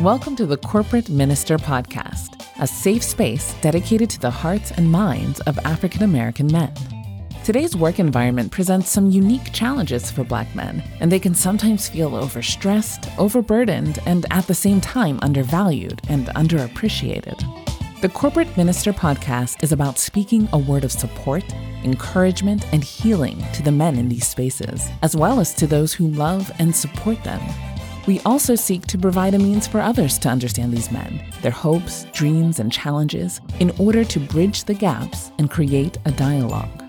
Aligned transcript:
Welcome 0.00 0.36
to 0.36 0.44
the 0.44 0.58
Corporate 0.58 1.08
Minister 1.08 1.56
Podcast, 1.56 2.46
a 2.60 2.66
safe 2.66 3.02
space 3.02 3.54
dedicated 3.62 4.10
to 4.10 4.20
the 4.20 4.30
hearts 4.30 4.70
and 4.72 4.92
minds 4.92 5.40
of 5.40 5.58
African 5.60 6.02
American 6.02 6.48
men. 6.52 6.74
Today's 7.44 7.74
work 7.74 7.98
environment 7.98 8.52
presents 8.52 8.90
some 8.90 9.10
unique 9.10 9.54
challenges 9.54 10.10
for 10.10 10.22
Black 10.22 10.54
men, 10.54 10.82
and 11.00 11.10
they 11.10 11.18
can 11.18 11.34
sometimes 11.34 11.88
feel 11.88 12.10
overstressed, 12.10 13.10
overburdened, 13.16 13.98
and 14.04 14.26
at 14.30 14.46
the 14.46 14.54
same 14.54 14.82
time 14.82 15.18
undervalued 15.22 16.02
and 16.10 16.26
underappreciated. 16.26 17.40
The 18.02 18.10
Corporate 18.10 18.54
Minister 18.54 18.92
podcast 18.92 19.62
is 19.62 19.72
about 19.72 19.98
speaking 19.98 20.46
a 20.52 20.58
word 20.58 20.84
of 20.84 20.92
support, 20.92 21.42
encouragement, 21.84 22.66
and 22.70 22.84
healing 22.84 23.42
to 23.54 23.62
the 23.62 23.72
men 23.72 23.96
in 23.96 24.10
these 24.10 24.28
spaces, 24.28 24.90
as 25.00 25.16
well 25.16 25.40
as 25.40 25.54
to 25.54 25.66
those 25.66 25.94
who 25.94 26.08
love 26.08 26.52
and 26.58 26.76
support 26.76 27.24
them. 27.24 27.40
We 28.06 28.20
also 28.20 28.54
seek 28.54 28.86
to 28.86 28.98
provide 28.98 29.34
a 29.34 29.38
means 29.38 29.66
for 29.66 29.80
others 29.80 30.16
to 30.20 30.28
understand 30.28 30.72
these 30.72 30.92
men, 30.92 31.24
their 31.42 31.50
hopes, 31.50 32.06
dreams, 32.12 32.60
and 32.60 32.70
challenges, 32.70 33.40
in 33.58 33.72
order 33.80 34.04
to 34.04 34.20
bridge 34.20 34.62
the 34.62 34.74
gaps 34.74 35.32
and 35.38 35.50
create 35.50 35.98
a 36.04 36.12
dialogue. 36.12 36.84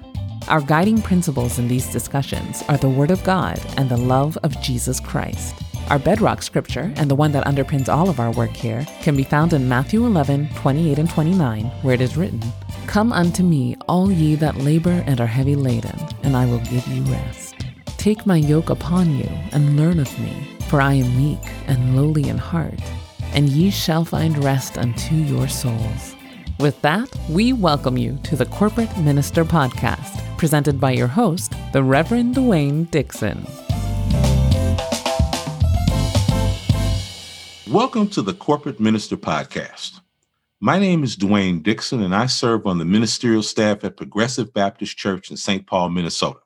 Our 0.48 0.62
guiding 0.62 1.02
principles 1.02 1.58
in 1.58 1.68
these 1.68 1.92
discussions 1.92 2.64
are 2.70 2.78
the 2.78 2.90
Word 2.90 3.10
of 3.10 3.24
God 3.24 3.60
and 3.78 3.90
the 3.90 3.98
love 3.98 4.38
of 4.44 4.62
Jesus 4.62 5.00
Christ. 5.00 5.56
Our 5.90 5.98
bedrock 5.98 6.44
scripture, 6.44 6.94
and 6.98 7.10
the 7.10 7.16
one 7.16 7.32
that 7.32 7.48
underpins 7.48 7.90
all 7.90 8.10
of 8.10 8.20
our 8.20 8.32
work 8.32 8.52
here, 8.52 8.86
can 9.02 9.16
be 9.16 9.24
found 9.24 9.54
in 9.54 9.68
Matthew 9.68 10.06
11, 10.06 10.50
28 10.56 11.00
and 11.00 11.10
29, 11.10 11.66
where 11.82 11.96
it 11.96 12.02
is 12.02 12.16
written, 12.16 12.42
Come 12.86 13.12
unto 13.12 13.42
me, 13.42 13.76
all 13.88 14.12
ye 14.12 14.36
that 14.36 14.58
labor 14.58 15.04
and 15.08 15.20
are 15.20 15.26
heavy 15.26 15.56
laden, 15.56 15.98
and 16.22 16.38
I 16.38 16.46
will 16.46 16.60
give 16.60 16.88
you 16.88 17.02
rest. 17.04 17.56
Take 17.98 18.28
my 18.28 18.38
yoke 18.38 18.70
upon 18.70 19.18
you, 19.18 19.30
and 19.52 19.76
learn 19.78 20.00
of 20.00 20.20
me, 20.20 20.57
for 20.68 20.82
I 20.82 20.96
am 20.96 21.18
meek 21.18 21.40
and 21.68 21.96
lowly 21.96 22.28
in 22.28 22.38
heart, 22.38 22.82
and 23.34 23.48
ye 23.48 23.70
shall 23.70 24.04
find 24.04 24.44
rest 24.44 24.78
unto 24.78 25.16
your 25.16 25.48
souls. 25.48 26.14
With 26.60 26.82
that, 26.82 27.10
we 27.30 27.54
welcome 27.54 27.98
you 27.98 28.20
to 28.24 28.36
the 28.36 28.46
Corporate 28.48 28.96
Minister 28.98 29.46
Podcast, 29.46 30.22
presented 30.38 30.78
by 30.78 30.92
your 30.92 31.08
host, 31.08 31.54
the 31.72 31.84
Reverend 31.84 32.36
Dwayne 32.36 32.92
Dixon. 32.92 33.48
Welcome 37.72 38.10
to 38.10 38.22
the 38.22 38.34
Corporate 38.34 38.82
Minister 38.82 39.16
Podcast. 39.16 40.02
My 40.60 40.80
name 40.80 41.02
is 41.02 41.16
Dwayne 41.16 41.64
Dixon, 41.64 42.02
and 42.02 42.14
I 42.14 42.26
serve 42.26 42.68
on 42.68 42.78
the 42.78 42.86
ministerial 42.86 43.44
staff 43.44 43.86
at 43.86 43.96
Progressive 43.96 44.54
Baptist 44.54 44.98
Church 44.98 45.32
in 45.32 45.38
St. 45.38 45.66
Paul, 45.66 45.92
Minnesota. 45.92 46.40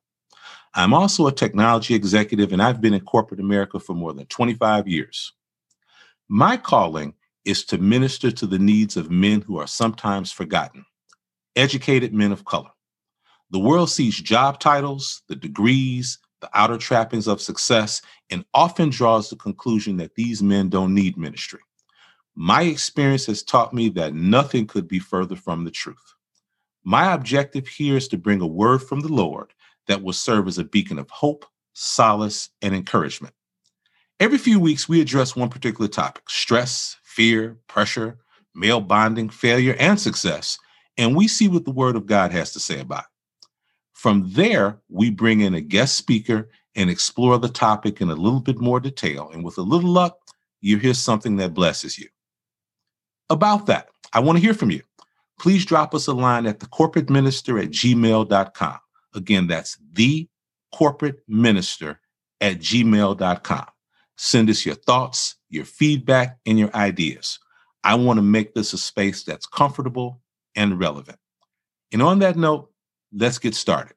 I'm 0.74 0.94
also 0.94 1.28
a 1.28 1.34
technology 1.34 1.94
executive, 1.94 2.54
and 2.54 2.62
I've 2.62 2.80
been 2.80 2.94
in 2.94 3.02
corporate 3.02 3.42
America 3.42 3.80
for 3.80 3.94
more 3.94 4.14
than 4.14 4.26
25 4.28 4.88
years. 4.88 5.34
My 6.30 6.56
calling 6.56 7.14
is 7.44 7.66
to 7.66 7.78
minister 7.78 8.32
to 8.32 8.46
the 8.46 8.60
needs 8.60 8.96
of 8.96 9.12
men 9.12 9.42
who 9.42 9.58
are 9.58 9.68
sometimes 9.68 10.32
forgotten, 10.32 10.86
educated 11.58 12.14
men 12.14 12.32
of 12.32 12.46
color. 12.46 12.70
The 13.50 13.60
world 13.60 13.90
sees 13.90 14.16
job 14.16 14.62
titles, 14.62 15.24
the 15.28 15.36
degrees, 15.36 16.20
the 16.40 16.50
outer 16.54 16.78
trappings 16.78 17.28
of 17.28 17.42
success, 17.42 18.02
and 18.30 18.46
often 18.54 18.90
draws 18.90 19.30
the 19.30 19.36
conclusion 19.36 19.98
that 19.98 20.16
these 20.16 20.42
men 20.42 20.70
don't 20.70 20.94
need 20.94 21.18
ministry. 21.18 21.60
My 22.34 22.62
experience 22.62 23.26
has 23.26 23.44
taught 23.44 23.74
me 23.74 23.90
that 23.90 24.14
nothing 24.14 24.68
could 24.68 24.88
be 24.88 25.00
further 25.00 25.36
from 25.36 25.66
the 25.66 25.72
truth. 25.72 26.16
My 26.86 27.14
objective 27.14 27.68
here 27.68 27.98
is 27.98 28.08
to 28.08 28.18
bring 28.18 28.40
a 28.40 28.48
word 28.48 28.82
from 28.82 29.02
the 29.02 29.12
Lord 29.12 29.54
that 29.92 30.02
will 30.02 30.14
serve 30.14 30.48
as 30.48 30.58
a 30.58 30.64
beacon 30.64 30.98
of 30.98 31.10
hope, 31.10 31.46
solace, 31.74 32.50
and 32.62 32.74
encouragement. 32.74 33.34
Every 34.22 34.38
few 34.38 34.58
weeks, 34.60 34.88
we 34.88 35.02
address 35.02 35.36
one 35.36 35.50
particular 35.50 35.90
topic 35.90 36.24
stress, 36.30 36.96
fear, 37.04 37.58
pressure, 37.68 38.20
male 38.56 38.80
bonding, 38.80 39.30
failure, 39.30 39.76
and 39.80 40.00
success, 40.00 40.58
and 40.98 41.16
we 41.16 41.28
see 41.28 41.48
what 41.48 41.66
the 41.66 41.72
Word 41.72 41.96
of 41.96 42.06
God 42.06 42.32
has 42.32 42.54
to 42.54 42.60
say 42.60 42.80
about 42.80 43.02
it. 43.02 43.50
From 43.94 44.32
there, 44.32 44.80
we 44.90 45.10
bring 45.10 45.42
in 45.42 45.54
a 45.54 45.62
guest 45.62 45.96
speaker 45.98 46.50
and 46.76 46.90
explore 46.90 47.38
the 47.38 47.50
topic 47.50 48.00
in 48.00 48.10
a 48.10 48.16
little 48.16 48.40
bit 48.40 48.60
more 48.60 48.80
detail. 48.80 49.30
And 49.34 49.44
with 49.44 49.58
a 49.58 49.62
little 49.62 49.90
luck, 49.90 50.18
you 50.62 50.78
hear 50.78 50.94
something 50.94 51.36
that 51.38 51.54
blesses 51.54 52.00
you. 52.00 52.08
About 53.30 53.66
that, 53.68 53.90
I 54.14 54.20
want 54.20 54.38
to 54.38 54.44
hear 54.44 54.54
from 54.54 54.72
you. 54.72 54.82
Please 55.40 55.66
drop 55.66 55.94
us 55.94 56.08
a 56.08 56.14
line 56.14 56.46
at 56.46 56.60
the 56.60 56.68
corporate 56.68 57.10
minister 57.10 57.60
at 57.60 57.70
gmail.com. 57.70 58.80
Again, 59.14 59.48
that's 59.48 59.78
the 59.94 60.28
corporate 60.74 61.20
minister 61.28 62.00
at 62.40 62.60
gmail.com. 62.60 63.66
Send 64.18 64.50
us 64.50 64.66
your 64.66 64.76
thoughts, 64.76 65.36
your 65.50 65.66
feedback, 65.66 66.38
and 66.46 66.58
your 66.58 66.74
ideas. 66.76 67.40
I 67.84 67.96
want 67.96 68.18
to 68.18 68.24
make 68.24 68.54
this 68.54 68.74
a 68.74 68.78
space 68.78 69.24
that's 69.24 69.46
comfortable 69.46 70.22
and 70.56 70.80
relevant. 70.80 71.18
And 71.92 72.02
on 72.02 72.20
that 72.20 72.38
note, 72.38 72.72
let's 73.12 73.40
get 73.40 73.56
started. 73.56 73.96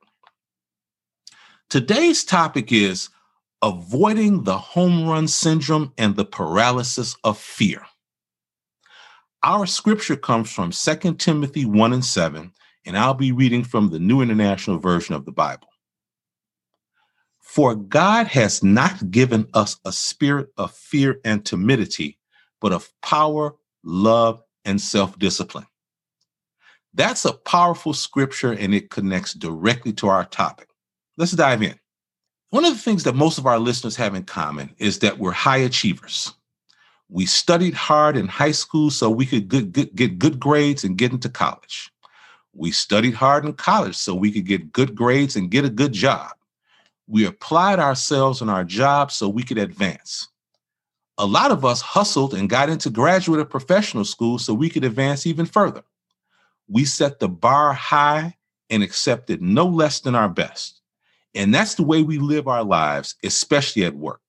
Today's 1.71 2.25
topic 2.25 2.73
is 2.73 3.09
avoiding 3.63 4.45
the 4.45 4.59
home 4.59 5.07
run 5.09 5.27
syndrome 5.27 5.93
and 5.99 6.17
the 6.17 6.25
paralysis 6.25 7.17
of 7.25 7.39
fear. 7.39 7.83
Our 9.43 9.67
scripture 9.67 10.17
comes 10.17 10.51
from 10.51 10.71
2 10.71 11.15
Timothy 11.15 11.65
1 11.65 11.93
and 11.93 12.05
7, 12.05 12.53
and 12.87 12.97
I'll 12.97 13.15
be 13.15 13.33
reading 13.33 13.65
from 13.65 13.91
the 13.91 13.99
New 13.99 14.21
International 14.21 14.79
Version 14.79 15.15
of 15.15 15.25
the 15.25 15.33
Bible. 15.33 15.69
For 17.41 17.75
God 17.75 18.27
has 18.29 18.63
not 18.63 19.11
given 19.11 19.47
us 19.55 19.79
a 19.85 19.93
spirit 19.93 20.49
of 20.57 20.73
fear 20.73 21.21
and 21.25 21.45
timidity, 21.45 22.19
but 22.61 22.73
of 22.73 22.91
power, 23.03 23.55
love, 23.83 24.43
and 24.65 24.81
self 24.81 25.19
discipline. 25.19 25.67
That's 26.95 27.25
a 27.25 27.33
powerful 27.33 27.93
scripture 27.93 28.53
and 28.53 28.75
it 28.75 28.91
connects 28.91 29.35
directly 29.35 29.93
to 29.95 30.09
our 30.09 30.25
topic. 30.25 30.69
Let's 31.17 31.33
dive 31.33 31.63
in. 31.63 31.79
One 32.51 32.65
of 32.65 32.73
the 32.73 32.79
things 32.79 33.05
that 33.05 33.17
most 33.17 33.39
of 33.39 33.47
our 33.47 33.59
listeners 33.59 33.97
have 33.97 34.15
in 34.15 34.25
common 34.25 34.75
is 34.79 35.01
that 35.01 35.19
we're 35.19 35.33
high 35.33 35.59
achievers. 35.59 36.33
We 37.09 37.27
studied 37.27 37.75
hard 37.75 38.17
in 38.17 38.29
high 38.29 38.53
school 38.53 38.91
so 38.91 39.11
we 39.11 39.27
could 39.27 39.49
get, 39.49 40.19
good 40.19 40.41
grades 40.41 40.85
and 40.85 40.97
get 40.97 41.13
into 41.13 41.29
college. 41.29 41.93
We 42.55 42.71
studied 42.71 43.15
hard 43.15 43.45
in 43.45 43.55
college 43.55 43.97
so 43.97 44.15
we 44.15 44.31
could 44.31 44.47
get 44.47 44.73
good 44.73 44.95
grades 44.95 45.37
and 45.37 45.51
get 45.51 45.65
a 45.65 45.71
good 45.71 45.93
job. 45.93 46.31
We 47.07 47.27
applied 47.27 47.81
ourselves 47.81 48.41
in 48.41 48.49
our 48.49 48.65
jobs 48.65 49.15
so 49.15 49.29
we 49.29 49.43
could 49.43 49.59
advance. 49.59 50.29
A 51.19 51.27
lot 51.27 51.51
of 51.51 51.65
us 51.65 51.81
hustled 51.81 52.35
and 52.35 52.49
got 52.49 52.71
into 52.71 52.91
graduate 52.91 53.41
or 53.41 53.45
professional 53.45 54.05
school 54.05 54.39
so 54.39 54.55
we 54.55 54.71
could 54.71 54.85
advance 54.85 55.27
even 55.27 55.47
further. 55.47 55.83
We 56.69 56.85
set 56.85 57.19
the 57.19 57.29
bar 57.29 57.73
high 57.73 58.37
and 58.71 58.83
accepted 58.83 59.43
no 59.43 59.67
less 59.67 60.01
than 60.01 60.15
our 60.15 60.29
best. 60.29 60.81
And 61.35 61.53
that's 61.53 61.75
the 61.75 61.83
way 61.83 62.03
we 62.03 62.19
live 62.19 62.49
our 62.49 62.65
lives, 62.65 63.17
especially 63.23 63.85
at 63.85 63.95
work. 63.95 64.21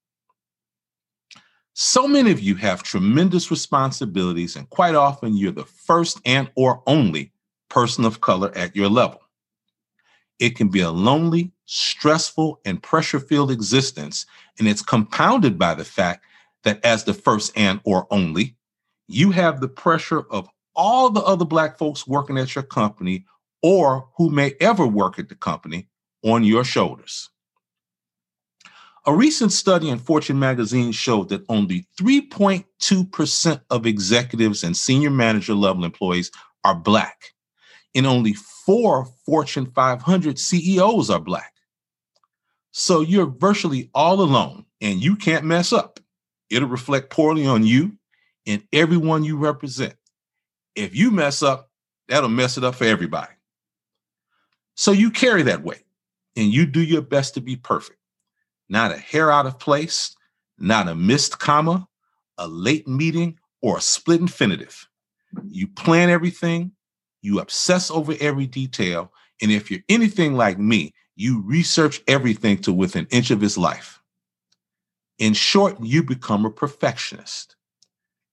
So 1.74 2.08
many 2.08 2.32
of 2.32 2.40
you 2.40 2.56
have 2.56 2.84
tremendous 2.84 3.52
responsibilities, 3.52 4.56
and 4.56 4.70
quite 4.70 4.96
often 4.96 5.36
you're 5.36 5.52
the 5.52 5.66
first 5.66 6.20
and 6.26 6.50
or 6.56 6.82
only 6.88 7.32
person 7.76 8.06
of 8.06 8.22
color 8.22 8.54
at 8.56 8.74
your 8.74 8.88
level. 8.88 9.20
It 10.40 10.56
can 10.56 10.70
be 10.70 10.80
a 10.80 10.90
lonely, 10.90 11.52
stressful, 11.66 12.62
and 12.64 12.82
pressure-filled 12.82 13.52
existence, 13.52 14.26
and 14.58 14.66
it's 14.66 14.82
compounded 14.82 15.60
by 15.60 15.76
the 15.76 15.84
fact 15.84 16.24
that 16.64 16.84
as 16.86 17.04
the 17.04 17.14
first 17.14 17.52
and 17.58 17.82
or 17.84 18.08
only, 18.12 18.56
you 19.10 19.30
have 19.32 19.60
the 19.60 19.68
pressure 19.68 20.24
of 20.32 20.48
all 20.74 21.10
the 21.10 21.20
other 21.24 21.44
Black 21.44 21.78
folks 21.78 22.08
working 22.08 22.38
at 22.38 22.56
your 22.56 22.64
company 22.64 23.26
or 23.62 24.08
who 24.16 24.30
may 24.30 24.54
ever 24.62 24.88
work 24.88 25.20
at 25.20 25.28
the 25.28 25.36
company 25.36 25.90
on 26.24 26.46
your 26.46 26.64
shoulders. 26.64 27.30
A 29.06 29.14
recent 29.14 29.52
study 29.52 29.90
in 29.90 30.00
Fortune 30.00 30.40
magazine 30.40 30.94
showed 30.94 31.28
that 31.28 31.44
only 31.50 31.86
3.2% 32.00 33.62
of 33.70 33.86
executives 33.86 34.64
and 34.64 34.78
senior 34.78 35.12
manager 35.12 35.54
level 35.54 35.84
employees 35.84 36.32
are 36.64 36.74
Black, 36.74 37.35
and 37.96 38.06
only 38.06 38.34
four 38.34 39.08
Fortune 39.26 39.72
500 39.74 40.38
CEOs 40.38 41.10
are 41.10 41.20
Black. 41.20 41.54
So 42.72 43.00
you're 43.00 43.26
virtually 43.26 43.90
all 43.94 44.22
alone 44.22 44.66
and 44.82 45.02
you 45.02 45.16
can't 45.16 45.46
mess 45.46 45.72
up. 45.72 46.00
It'll 46.50 46.68
reflect 46.68 47.10
poorly 47.10 47.48
on 47.48 47.66
you 47.66 47.98
and 48.46 48.62
everyone 48.74 49.24
you 49.24 49.38
represent. 49.38 49.96
If 50.76 50.94
you 50.94 51.10
mess 51.10 51.42
up, 51.42 51.72
that'll 52.10 52.30
mess 52.30 52.58
it 52.58 52.66
up 52.66 52.76
for 52.76 52.84
everybody. 52.84 53.32
So 54.76 54.92
you 54.92 55.10
carry 55.10 55.44
that 55.44 55.64
weight 55.64 55.86
and 56.36 56.52
you 56.52 56.66
do 56.66 56.84
your 56.84 57.02
best 57.02 57.34
to 57.36 57.42
be 57.42 57.56
perfect. 57.56 57.98
Not 58.68 58.92
a 58.92 58.98
hair 58.98 59.32
out 59.32 59.46
of 59.46 59.58
place, 59.58 60.14
not 60.58 60.90
a 60.90 60.96
missed 60.96 61.40
comma, 61.40 61.88
a 62.38 62.48
late 62.48 62.88
meeting, 62.88 63.40
or 63.62 63.78
a 63.78 63.82
split 63.82 64.20
infinitive. 64.20 64.88
You 65.48 65.68
plan 65.68 66.10
everything, 66.10 66.72
you 67.26 67.40
obsess 67.40 67.90
over 67.90 68.14
every 68.20 68.46
detail, 68.46 69.12
and 69.42 69.52
if 69.52 69.72
you're 69.72 69.82
anything 69.90 70.36
like 70.36 70.60
me, 70.60 70.94
you 71.16 71.42
research 71.42 72.02
everything 72.08 72.58
to 72.60 72.72
within 72.72 73.08
inch 73.10 73.32
of 73.32 73.42
his 73.42 73.58
life. 73.58 74.02
In 75.18 75.34
short, 75.34 75.78
you 75.82 76.04
become 76.04 76.46
a 76.46 76.52
perfectionist. 76.52 77.56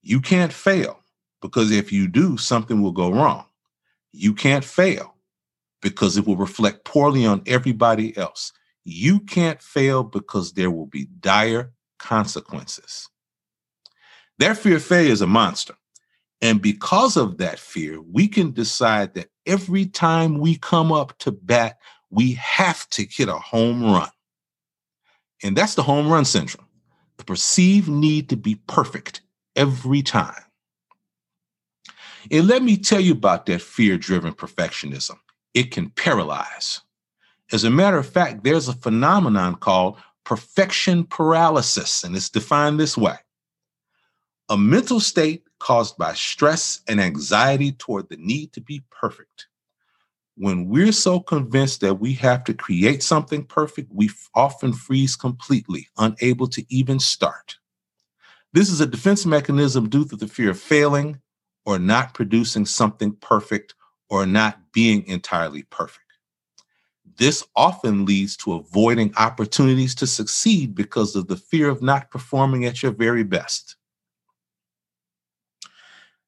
You 0.02 0.20
can't 0.20 0.52
fail 0.52 1.00
because 1.40 1.70
if 1.70 1.90
you 1.92 2.06
do, 2.06 2.36
something 2.36 2.82
will 2.82 2.92
go 2.92 3.10
wrong. 3.10 3.46
You 4.12 4.34
can't 4.34 4.64
fail 4.64 5.14
because 5.80 6.16
it 6.16 6.26
will 6.26 6.36
reflect 6.36 6.84
poorly 6.84 7.24
on 7.24 7.42
everybody 7.46 8.16
else. 8.16 8.52
You 8.84 9.20
can't 9.20 9.62
fail 9.62 10.02
because 10.02 10.52
there 10.52 10.70
will 10.70 10.86
be 10.86 11.06
dire 11.20 11.72
consequences. 11.98 13.08
Their 14.38 14.54
fear 14.54 14.76
of 14.76 14.84
failure 14.84 15.12
is 15.12 15.22
a 15.22 15.26
monster. 15.26 15.74
And 16.42 16.60
because 16.60 17.16
of 17.16 17.38
that 17.38 17.60
fear, 17.60 18.02
we 18.02 18.26
can 18.26 18.50
decide 18.50 19.14
that 19.14 19.28
every 19.46 19.86
time 19.86 20.40
we 20.40 20.58
come 20.58 20.90
up 20.90 21.16
to 21.18 21.30
bat, 21.30 21.78
we 22.10 22.32
have 22.32 22.88
to 22.90 23.06
hit 23.08 23.28
a 23.28 23.38
home 23.38 23.84
run. 23.84 24.10
And 25.44 25.56
that's 25.56 25.76
the 25.76 25.84
home 25.84 26.08
run 26.08 26.24
syndrome 26.24 26.66
the 27.18 27.24
perceived 27.24 27.88
need 27.88 28.28
to 28.30 28.36
be 28.36 28.56
perfect 28.66 29.20
every 29.54 30.02
time. 30.02 30.42
And 32.30 32.48
let 32.48 32.62
me 32.62 32.76
tell 32.76 33.00
you 33.00 33.12
about 33.12 33.46
that 33.46 33.62
fear 33.62 33.96
driven 33.96 34.32
perfectionism. 34.32 35.18
It 35.54 35.70
can 35.70 35.90
paralyze. 35.90 36.80
As 37.52 37.64
a 37.64 37.70
matter 37.70 37.98
of 37.98 38.08
fact, 38.08 38.42
there's 38.42 38.68
a 38.68 38.72
phenomenon 38.72 39.56
called 39.56 39.98
perfection 40.24 41.04
paralysis, 41.04 42.02
and 42.02 42.16
it's 42.16 42.30
defined 42.30 42.80
this 42.80 42.96
way 42.96 43.16
a 44.48 44.56
mental 44.56 45.00
state 45.00 45.44
caused 45.62 45.96
by 45.96 46.12
stress 46.12 46.80
and 46.88 47.00
anxiety 47.00 47.70
toward 47.70 48.08
the 48.08 48.16
need 48.16 48.52
to 48.52 48.60
be 48.60 48.82
perfect. 48.90 49.46
When 50.36 50.68
we're 50.68 50.90
so 50.90 51.20
convinced 51.20 51.82
that 51.82 52.00
we 52.00 52.14
have 52.14 52.42
to 52.44 52.54
create 52.54 53.00
something 53.00 53.44
perfect, 53.44 53.92
we 53.94 54.10
often 54.34 54.72
freeze 54.72 55.14
completely, 55.14 55.86
unable 55.98 56.48
to 56.48 56.64
even 56.68 56.98
start. 56.98 57.58
This 58.52 58.70
is 58.70 58.80
a 58.80 58.86
defense 58.86 59.24
mechanism 59.24 59.88
due 59.88 60.04
to 60.06 60.16
the 60.16 60.26
fear 60.26 60.50
of 60.50 60.58
failing 60.58 61.20
or 61.64 61.78
not 61.78 62.12
producing 62.12 62.66
something 62.66 63.14
perfect 63.20 63.76
or 64.10 64.26
not 64.26 64.58
being 64.72 65.06
entirely 65.06 65.62
perfect. 65.70 66.00
This 67.18 67.44
often 67.54 68.04
leads 68.04 68.36
to 68.38 68.54
avoiding 68.54 69.14
opportunities 69.16 69.94
to 69.96 70.08
succeed 70.08 70.74
because 70.74 71.14
of 71.14 71.28
the 71.28 71.36
fear 71.36 71.68
of 71.68 71.82
not 71.82 72.10
performing 72.10 72.64
at 72.64 72.82
your 72.82 72.92
very 72.92 73.22
best. 73.22 73.76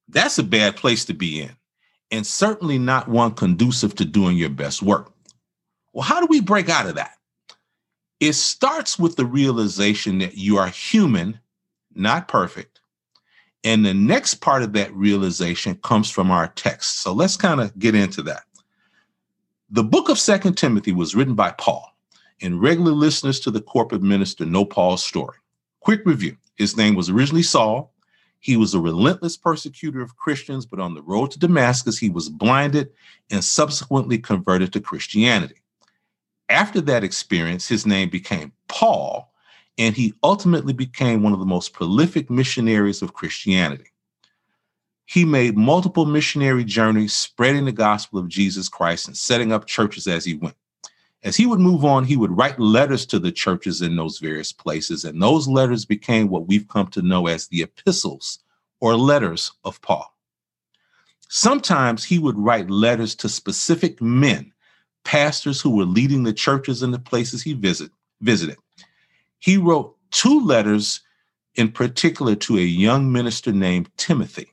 That's 0.09 0.39
a 0.39 0.43
bad 0.43 0.77
place 0.77 1.05
to 1.07 1.15
be 1.15 1.41
in, 1.41 1.51
and 2.11 2.27
certainly 2.27 2.79
not 2.79 3.09
one 3.09 3.33
conducive 3.33 3.95
to 3.97 4.05
doing 4.05 4.37
your 4.37 4.51
best 4.51 4.83
work. 4.83 5.13
Well, 5.93 6.03
how 6.03 6.21
do 6.21 6.27
we 6.27 6.41
break 6.41 6.69
out 6.69 6.87
of 6.87 6.97
that? 6.97 7.13
It 8.21 8.35
starts 8.35 8.99
with 8.99 9.17
the 9.17 9.27
realization 9.27 10.19
that 10.19 10.37
you 10.37 10.57
are 10.59 10.69
human, 10.69 11.39
not 11.95 12.29
perfect. 12.29 12.81
And 13.65 13.85
the 13.85 13.95
next 13.95 14.35
part 14.35 14.63
of 14.63 14.75
that 14.75 14.95
realization 14.95 15.77
comes 15.77 16.11
from 16.11 16.31
our 16.31 16.49
text. 16.49 17.01
So 17.01 17.13
let's 17.13 17.37
kind 17.37 17.61
of 17.61 17.79
get 17.79 17.95
into 17.95 18.23
that. 18.23 18.43
The 19.71 19.85
book 19.85 20.11
of 20.11 20.19
Second 20.19 20.57
Timothy 20.57 20.93
was 20.93 21.15
written 21.15 21.35
by 21.35 21.53
Paul, 21.53 21.97
and 22.43 22.61
regular 22.61 22.93
listeners 22.93 23.41
to 23.41 23.51
the 23.51 23.63
corporate 23.63 24.03
minister 24.03 24.45
know 24.45 24.65
Paul's 24.65 25.05
story. 25.05 25.39
Quick 25.81 26.03
review 26.05 26.37
his 26.57 26.77
name 26.77 26.95
was 26.95 27.11
originally 27.11 27.43
Saul. 27.43 27.93
He 28.45 28.59
was 28.59 28.75
a 28.75 28.79
relentless 28.79 29.39
persecutor 29.39 30.03
of 30.03 30.19
Christians, 30.19 30.67
but 30.67 30.79
on 30.79 30.93
the 30.93 31.01
road 31.01 31.31
to 31.31 31.39
Damascus, 31.39 31.97
he 31.97 32.11
was 32.11 32.29
blinded 32.29 32.91
and 33.31 33.43
subsequently 33.43 34.19
converted 34.19 34.71
to 34.75 34.81
Christianity. 34.81 35.63
After 36.51 36.83
that 36.83 37.03
experience, 37.03 37.67
his 37.67 37.87
name 37.87 38.11
became 38.11 38.53
Paul, 38.69 39.33
and 39.79 39.97
he 39.97 40.13
ultimately 40.23 40.75
became 40.75 41.23
one 41.23 41.33
of 41.33 41.39
the 41.39 41.47
most 41.47 41.73
prolific 41.73 42.29
missionaries 42.29 43.01
of 43.01 43.15
Christianity. 43.15 43.91
He 45.07 45.25
made 45.25 45.57
multiple 45.57 46.05
missionary 46.05 46.65
journeys, 46.65 47.15
spreading 47.15 47.65
the 47.65 47.73
gospel 47.73 48.19
of 48.19 48.29
Jesus 48.29 48.69
Christ 48.69 49.09
and 49.09 49.17
setting 49.17 49.53
up 49.53 49.67
churches 49.67 50.07
as 50.07 50.27
he 50.27 50.35
went. 50.35 50.57
As 51.25 51.37
he 51.37 51.47
would 51.47 51.59
move 51.59 51.87
on, 51.87 52.05
he 52.05 52.17
would 52.19 52.37
write 52.37 52.61
letters 52.61 53.07
to 53.07 53.19
the 53.19 53.33
churches 53.33 53.81
in 53.81 53.97
those 53.97 54.19
various 54.19 54.53
places, 54.53 55.05
and 55.05 55.21
those 55.21 55.49
letters 55.49 55.87
became 55.87 56.29
what 56.29 56.47
we've 56.47 56.69
come 56.69 56.89
to 56.89 57.01
know 57.01 57.27
as 57.27 57.49
the 57.49 57.63
epistles 57.63 58.41
or 58.81 58.95
letters 58.95 59.51
of 59.65 59.81
Paul. 59.81 60.15
Sometimes 61.31 62.05
he 62.05 62.19
would 62.19 62.39
write 62.39 62.69
letters 62.69 63.15
to 63.17 63.29
specific 63.31 64.03
men, 64.03 64.53
pastors 65.05 65.63
who 65.63 65.71
were 65.71 65.87
leading 65.87 66.25
the 66.25 66.33
churches 66.33 66.83
in 66.83 66.91
the 66.91 66.99
places 66.99 67.43
he 67.43 67.55
visit, 67.55 67.91
visited. 68.21 68.59
He 69.39 69.57
wrote 69.57 69.97
two 70.11 70.41
letters 70.45 71.01
in 71.55 71.73
particular 71.73 72.35
to 72.35 72.59
a 72.59 72.63
young 72.63 73.11
minister 73.11 73.51
named 73.51 73.91
Timothy. 73.97 74.53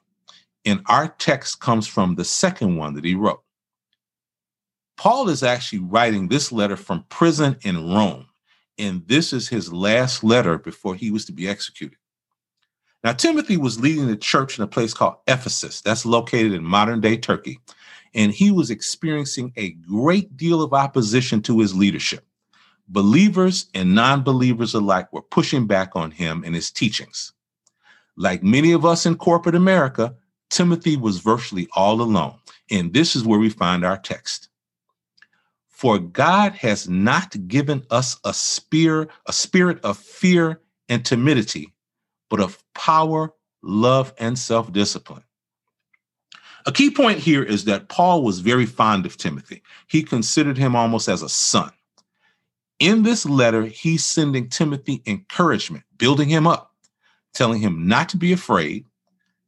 And 0.65 0.81
our 0.87 1.09
text 1.09 1.59
comes 1.59 1.87
from 1.87 2.15
the 2.15 2.25
second 2.25 2.77
one 2.77 2.93
that 2.93 3.03
he 3.03 3.15
wrote. 3.15 3.43
Paul 4.97 5.29
is 5.29 5.43
actually 5.43 5.79
writing 5.79 6.27
this 6.27 6.51
letter 6.51 6.77
from 6.77 7.05
prison 7.09 7.57
in 7.63 7.93
Rome, 7.93 8.27
and 8.77 9.07
this 9.07 9.33
is 9.33 9.47
his 9.47 9.71
last 9.71 10.23
letter 10.23 10.57
before 10.57 10.95
he 10.95 11.11
was 11.11 11.25
to 11.25 11.31
be 11.31 11.47
executed. 11.47 11.97
Now, 13.03 13.13
Timothy 13.13 13.57
was 13.57 13.79
leading 13.79 14.07
the 14.07 14.15
church 14.15 14.57
in 14.57 14.63
a 14.63 14.67
place 14.67 14.93
called 14.93 15.15
Ephesus, 15.27 15.81
that's 15.81 16.05
located 16.05 16.53
in 16.53 16.63
modern 16.63 17.01
day 17.01 17.17
Turkey, 17.17 17.59
and 18.13 18.31
he 18.31 18.51
was 18.51 18.69
experiencing 18.69 19.51
a 19.55 19.71
great 19.71 20.37
deal 20.37 20.61
of 20.61 20.73
opposition 20.73 21.41
to 21.43 21.59
his 21.59 21.75
leadership. 21.75 22.25
Believers 22.87 23.67
and 23.73 23.95
non 23.95 24.21
believers 24.21 24.73
alike 24.73 25.11
were 25.13 25.21
pushing 25.21 25.65
back 25.65 25.95
on 25.95 26.11
him 26.11 26.43
and 26.45 26.53
his 26.53 26.69
teachings. 26.69 27.33
Like 28.17 28.43
many 28.43 28.73
of 28.73 28.85
us 28.85 29.05
in 29.05 29.15
corporate 29.15 29.55
America, 29.55 30.13
Timothy 30.49 30.97
was 30.97 31.19
virtually 31.19 31.67
all 31.75 32.01
alone. 32.01 32.35
And 32.69 32.93
this 32.93 33.15
is 33.15 33.23
where 33.23 33.39
we 33.39 33.49
find 33.49 33.85
our 33.85 33.97
text. 33.97 34.49
For 35.81 35.97
God 35.97 36.51
has 36.57 36.87
not 36.87 37.35
given 37.47 37.83
us 37.89 38.19
a 38.23 38.35
spear, 38.35 39.09
a 39.25 39.33
spirit 39.33 39.83
of 39.83 39.97
fear 39.97 40.61
and 40.89 41.03
timidity, 41.03 41.73
but 42.29 42.39
of 42.39 42.63
power, 42.75 43.33
love, 43.63 44.13
and 44.19 44.37
self-discipline. 44.37 45.23
A 46.67 46.71
key 46.71 46.91
point 46.91 47.17
here 47.17 47.41
is 47.41 47.65
that 47.65 47.89
Paul 47.89 48.21
was 48.21 48.41
very 48.41 48.67
fond 48.67 49.07
of 49.07 49.17
Timothy. 49.17 49.63
He 49.87 50.03
considered 50.03 50.55
him 50.55 50.75
almost 50.75 51.09
as 51.09 51.23
a 51.23 51.29
son. 51.29 51.71
In 52.77 53.01
this 53.01 53.25
letter, 53.25 53.63
he's 53.63 54.05
sending 54.05 54.49
Timothy 54.49 55.01
encouragement, 55.07 55.83
building 55.97 56.29
him 56.29 56.45
up, 56.45 56.75
telling 57.33 57.59
him 57.59 57.87
not 57.87 58.07
to 58.09 58.17
be 58.17 58.33
afraid, 58.33 58.85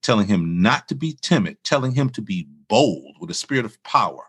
telling 0.02 0.26
him 0.26 0.64
not 0.64 0.88
to 0.88 0.96
be 0.96 1.16
timid, 1.22 1.64
telling 1.64 1.92
him 1.92 2.10
to 2.10 2.24
be 2.24 2.48
bold 2.68 3.18
with 3.20 3.30
a 3.30 3.36
spirit 3.36 3.66
of 3.66 3.84
power, 3.84 4.24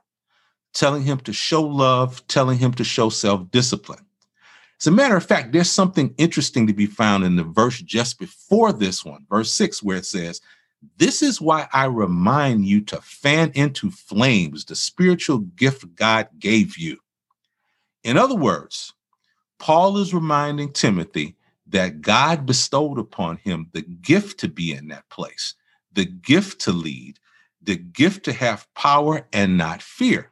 telling 0.74 1.02
him 1.02 1.18
to 1.20 1.32
show 1.32 1.62
love, 1.62 2.26
telling 2.26 2.58
him 2.58 2.72
to 2.74 2.84
show 2.84 3.08
self 3.08 3.50
discipline. 3.50 4.04
As 4.80 4.88
a 4.88 4.90
matter 4.90 5.16
of 5.16 5.24
fact, 5.24 5.52
there's 5.52 5.70
something 5.70 6.14
interesting 6.18 6.66
to 6.66 6.74
be 6.74 6.86
found 6.86 7.24
in 7.24 7.36
the 7.36 7.44
verse 7.44 7.80
just 7.80 8.18
before 8.18 8.72
this 8.72 9.04
one, 9.04 9.24
verse 9.30 9.50
six, 9.50 9.82
where 9.82 9.96
it 9.96 10.04
says, 10.04 10.40
This 10.98 11.22
is 11.22 11.40
why 11.40 11.68
I 11.72 11.86
remind 11.86 12.66
you 12.66 12.82
to 12.82 13.00
fan 13.00 13.52
into 13.54 13.90
flames 13.90 14.64
the 14.64 14.74
spiritual 14.74 15.38
gift 15.38 15.94
God 15.94 16.28
gave 16.38 16.76
you. 16.76 16.98
In 18.02 18.18
other 18.18 18.34
words, 18.34 18.92
Paul 19.58 19.96
is 19.98 20.12
reminding 20.12 20.72
Timothy 20.72 21.36
that 21.68 22.02
God 22.02 22.44
bestowed 22.44 22.98
upon 22.98 23.38
him 23.38 23.70
the 23.72 23.82
gift 23.82 24.40
to 24.40 24.48
be 24.48 24.72
in 24.72 24.88
that 24.88 25.08
place, 25.08 25.54
the 25.92 26.04
gift 26.04 26.60
to 26.62 26.72
lead, 26.72 27.18
the 27.62 27.76
gift 27.76 28.24
to 28.26 28.32
have 28.32 28.68
power 28.74 29.26
and 29.32 29.56
not 29.56 29.80
fear. 29.80 30.30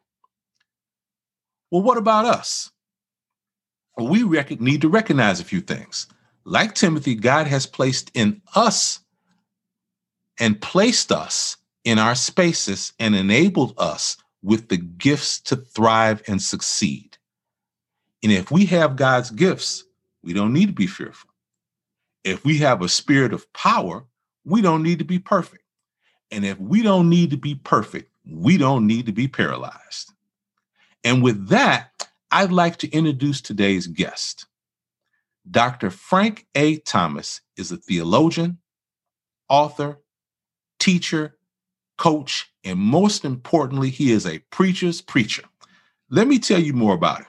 Well, 1.73 1.83
what 1.83 1.97
about 1.97 2.27
us? 2.27 2.71
Well, 3.97 4.07
we 4.07 4.25
rec- 4.25 4.61
need 4.61 4.83
to 4.83 4.91
recognize 4.91 5.41
a 5.41 5.45
few 5.45 5.63
things. 5.63 6.07
Like 6.45 6.75
Timothy, 6.75 7.15
God 7.15 7.47
has 7.47 7.65
placed 7.65 8.11
in 8.13 8.43
us 8.55 9.01
and 10.39 10.61
placed 10.61 11.11
us 11.11 11.57
in 11.85 11.99
our 11.99 12.15
spaces 12.15 12.93
and 12.99 13.17
enabled 13.17 13.73
us 13.79 14.19
with 14.43 14.69
the 14.69 14.77
gifts 14.77 15.41
to 15.41 15.57
thrive 15.57 16.23
and 16.29 16.43
succeed. 16.43 17.17
And 18.23 18.31
if 18.31 18.51
we 18.51 18.67
have 18.67 18.97
God's 18.97 19.31
gifts, 19.31 19.85
we 20.23 20.35
don't 20.35 20.53
need 20.53 20.67
to 20.67 20.75
be 20.75 20.87
fearful. 20.87 21.31
If 22.23 22.45
we 22.45 22.59
have 22.59 22.83
a 22.83 22.89
spirit 22.89 23.33
of 23.33 23.51
power, 23.55 24.05
we 24.45 24.61
don't 24.61 24.83
need 24.83 24.99
to 24.99 25.07
be 25.07 25.19
perfect. 25.19 25.63
And 26.31 26.45
if 26.45 26.59
we 26.59 26.83
don't 26.83 27.09
need 27.09 27.31
to 27.31 27.39
be 27.39 27.55
perfect, 27.55 28.11
we 28.31 28.59
don't 28.59 28.87
need 28.87 29.07
to 29.07 29.13
be 29.13 29.27
paralyzed. 29.27 30.12
And 31.05 31.23
with 31.23 31.49
that, 31.49 32.09
I'd 32.31 32.53
like 32.53 32.79
to 32.79 32.91
introduce 32.91 33.41
today's 33.41 33.87
guest. 33.87 34.47
Dr. 35.51 35.91
Frank 35.91 36.47
A. 36.55 36.79
Thomas 36.79 37.41
is 37.57 37.73
a 37.73 37.77
theologian, 37.77 38.59
author, 39.49 39.99
teacher, 40.79 41.37
coach, 41.99 42.53
and 42.65 42.79
most 42.79 43.25
importantly, 43.25 43.91
he 43.91 44.13
is 44.13 44.27
a 44.27 44.39
preacher's 44.51 45.01
preacher. 45.01 45.43
Let 46.11 46.29
me 46.29 46.39
tell 46.39 46.61
you 46.61 46.73
more 46.73 46.95
about 46.95 47.19
him. 47.19 47.27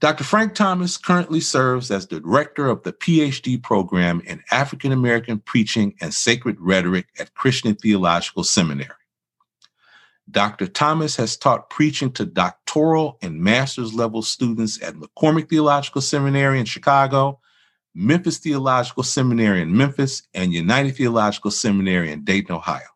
Dr. 0.00 0.24
Frank 0.24 0.54
Thomas 0.54 0.96
currently 0.96 1.38
serves 1.38 1.90
as 1.92 2.08
the 2.08 2.18
director 2.18 2.68
of 2.68 2.82
the 2.82 2.92
PhD 2.92 3.62
program 3.62 4.20
in 4.26 4.42
African 4.50 4.90
American 4.90 5.38
Preaching 5.38 5.94
and 6.00 6.12
Sacred 6.12 6.56
Rhetoric 6.58 7.06
at 7.20 7.34
Christian 7.34 7.76
Theological 7.76 8.42
Seminary. 8.42 8.90
Dr. 10.30 10.66
Thomas 10.66 11.16
has 11.16 11.36
taught 11.36 11.68
preaching 11.68 12.12
to 12.12 12.24
doctoral 12.24 13.18
and 13.22 13.40
master's 13.40 13.92
level 13.92 14.22
students 14.22 14.80
at 14.82 14.94
McCormick 14.94 15.48
Theological 15.48 16.00
Seminary 16.00 16.58
in 16.58 16.64
Chicago, 16.64 17.40
Memphis 17.94 18.38
Theological 18.38 19.02
Seminary 19.02 19.62
in 19.62 19.76
Memphis, 19.76 20.22
and 20.32 20.52
United 20.52 20.96
Theological 20.96 21.50
Seminary 21.50 22.10
in 22.10 22.24
Dayton, 22.24 22.54
Ohio. 22.54 22.86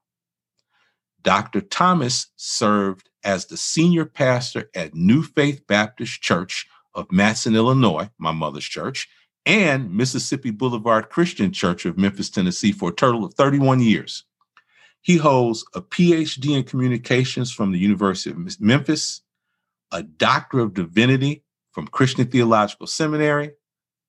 Dr. 1.23 1.61
Thomas 1.61 2.29
served 2.37 3.11
as 3.25 3.47
the 3.47 3.57
senior 3.57 4.05
pastor 4.05 4.71
at 4.75 4.95
New 4.95 5.23
Faith 5.23 5.67
Baptist 5.67 6.23
Church 6.23 6.67
of 6.95 7.09
Matteson, 7.09 7.57
Illinois, 7.57 8.09
my 8.19 8.31
mother's 8.31 8.65
church, 8.65 9.09
and 9.45 9.93
Mississippi 9.93 10.51
Boulevard 10.51 11.11
Christian 11.11 11.53
Church 11.53 11.85
of 11.85 11.99
Memphis, 11.99 12.31
Tennessee 12.31 12.73
for 12.73 12.91
a 12.91 12.95
total 12.95 13.25
of 13.25 13.35
31 13.35 13.81
years. 13.81 14.25
He 15.07 15.19
holds 15.19 15.65
a 15.73 15.81
PhD 15.81 16.57
in 16.57 16.65
communications 16.65 17.53
from 17.53 17.71
the 17.71 17.79
University 17.79 18.31
of 18.31 18.61
Memphis, 18.61 19.21
a 19.93 20.03
Doctor 20.03 20.59
of 20.59 20.75
Divinity 20.75 21.45
from 21.71 21.87
Christian 21.87 22.27
Theological 22.27 22.89
Seminary, 22.89 23.53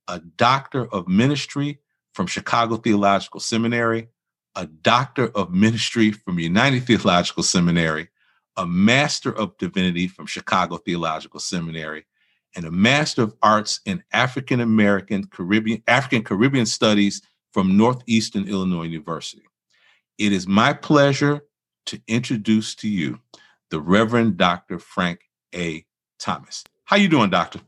a 0.07 0.19
Doctor 0.37 0.87
of 0.91 1.07
Ministry 1.07 1.81
from 2.15 2.25
Chicago 2.25 2.77
Theological 2.77 3.39
Seminary, 3.39 4.07
a 4.55 4.65
Doctor 4.65 5.27
of 5.35 5.53
Ministry 5.53 6.13
from 6.13 6.39
United 6.39 6.87
Theological 6.87 7.43
Seminary, 7.43 8.07
a 8.55 8.65
Master 8.65 9.31
of 9.31 9.55
Divinity 9.59 10.07
from 10.07 10.25
Chicago 10.25 10.77
Theological 10.77 11.39
Seminary, 11.39 12.07
and 12.55 12.65
a 12.65 12.71
Master 12.71 13.21
of 13.21 13.35
Arts 13.43 13.81
in 13.85 14.03
African 14.13 14.61
American 14.61 15.27
Caribbean 15.27 15.83
African 15.87 16.23
Caribbean 16.23 16.65
Studies 16.65 17.21
from 17.53 17.77
Northeastern 17.77 18.47
Illinois 18.47 18.85
University. 18.85 19.43
It 20.17 20.33
is 20.33 20.47
my 20.47 20.73
pleasure 20.73 21.41
to 21.85 22.01
introduce 22.07 22.73
to 22.75 22.89
you 22.89 23.19
the 23.69 23.79
Reverend 23.79 24.37
Dr. 24.37 24.79
Frank 24.79 25.21
A. 25.53 25.85
Thomas. 26.19 26.63
How 26.85 26.97
you 26.97 27.07
doing, 27.07 27.29
Doctor? 27.29 27.59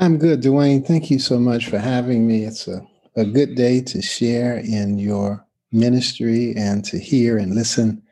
I'm 0.00 0.18
good, 0.18 0.42
Dwayne. 0.42 0.84
Thank 0.84 1.10
you 1.10 1.18
so 1.20 1.38
much 1.38 1.68
for 1.68 1.78
having 1.78 2.26
me. 2.26 2.44
It's 2.44 2.66
a, 2.66 2.84
a 3.16 3.24
good 3.24 3.54
day 3.54 3.80
to 3.82 4.02
share 4.02 4.58
in 4.58 4.98
your 4.98 5.46
ministry 5.70 6.54
and 6.56 6.84
to 6.86 6.98
hear 6.98 7.38
and 7.38 7.54
listen 7.54 8.02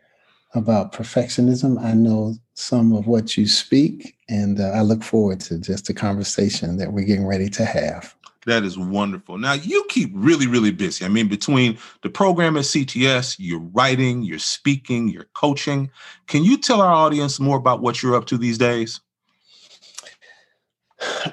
about 0.55 0.93
perfectionism. 0.93 1.83
I 1.83 1.95
know 1.95 2.37
some 2.55 2.93
of 2.93 3.07
what 3.07 3.37
you 3.37 3.49
speak, 3.49 4.17
and 4.29 4.61
uh, 4.61 4.69
I 4.69 4.83
look 4.83 5.03
forward 5.03 5.41
to 5.41 5.59
just 5.59 5.87
the 5.87 5.95
conversation 5.95 6.77
that 6.77 6.93
we're 6.93 7.07
getting 7.07 7.27
ready 7.27 7.49
to 7.51 7.65
have. 7.65 8.15
That 8.47 8.65
is 8.65 8.77
wonderful. 8.77 9.39
Now, 9.39 9.53
you 9.53 9.85
keep 9.89 10.11
really, 10.13 10.47
really 10.47 10.73
busy. 10.73 11.05
I 11.05 11.09
mean, 11.09 11.29
between 11.29 11.79
the 12.03 12.11
program 12.11 12.57
at 12.57 12.65
CTS, 12.65 13.37
you're 13.39 13.61
writing, 13.61 14.23
you're 14.23 14.41
speaking, 14.41 15.09
you're 15.09 15.29
coaching. 15.35 15.91
Can 16.27 16.43
you 16.43 16.59
tell 16.59 16.81
our 16.81 16.93
audience 16.93 17.39
more 17.39 17.57
about 17.57 17.83
what 17.83 18.03
you're 18.03 18.17
up 18.17 18.27
to 18.27 18.39
these 18.39 18.59
days? 18.59 19.01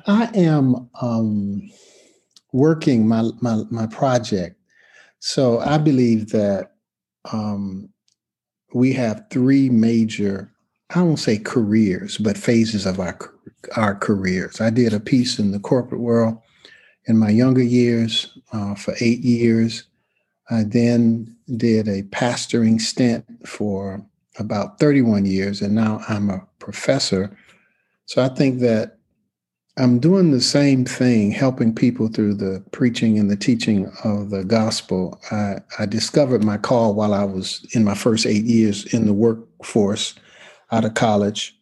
I 0.08 0.30
am 0.36 0.90
um, 1.02 1.70
working 2.54 3.08
my, 3.08 3.30
my, 3.42 3.64
my 3.72 3.88
project. 3.88 4.56
So 5.20 5.60
I 5.60 5.78
believe 5.78 6.30
that 6.30 6.72
um, 7.32 7.90
we 8.74 8.94
have 8.94 9.26
three 9.32 9.70
major, 9.70 10.52
I 10.94 11.02
won't 11.02 11.20
say 11.20 11.40
careers, 11.40 12.18
but 12.18 12.38
phases 12.38 12.86
of 12.86 13.00
our 13.00 13.18
our 13.76 13.96
careers. 13.96 14.62
I 14.62 14.70
did 14.70 14.94
a 14.94 15.00
piece 15.00 15.38
in 15.40 15.52
the 15.52 15.60
corporate 15.60 16.02
world 16.02 16.38
in 17.06 17.18
my 17.18 17.30
younger 17.30 17.64
years 17.64 18.38
uh, 18.54 18.76
for 18.76 18.94
eight 19.00 19.20
years. 19.20 19.84
I 20.50 20.64
then 20.64 21.36
did 21.58 21.88
a 21.88 22.04
pastoring 22.04 22.82
stint 22.82 23.26
for 23.48 24.04
about 24.38 24.80
31 24.80 25.26
years, 25.26 25.62
and 25.62 25.76
now 25.76 26.02
I'm 26.08 26.30
a 26.30 26.46
professor. 26.60 27.36
So 28.06 28.24
I 28.24 28.30
think 28.30 28.60
that 28.62 28.98
I'm 29.78 30.00
doing 30.00 30.32
the 30.32 30.42
same 30.42 30.84
thing, 30.84 31.32
helping 31.32 31.74
people 31.74 32.10
through 32.10 32.34
the 32.36 32.64
preaching 32.72 33.18
and 33.18 33.30
the 33.30 33.38
teaching 33.38 33.92
of 34.04 34.30
the 34.30 34.44
gospel. 34.44 35.20
I, 35.32 35.60
I 35.78 35.86
discovered 35.86 36.44
my 36.44 36.58
call 36.58 36.96
while 36.96 37.14
I 37.14 37.24
was 37.24 37.66
in 37.74 37.84
my 37.86 37.96
first 37.96 38.26
eight 38.26 38.44
years 38.44 38.86
in 38.94 39.06
the 39.06 39.14
workforce 39.14 40.16
out 40.72 40.86
of 40.86 40.96
college, 40.96 41.56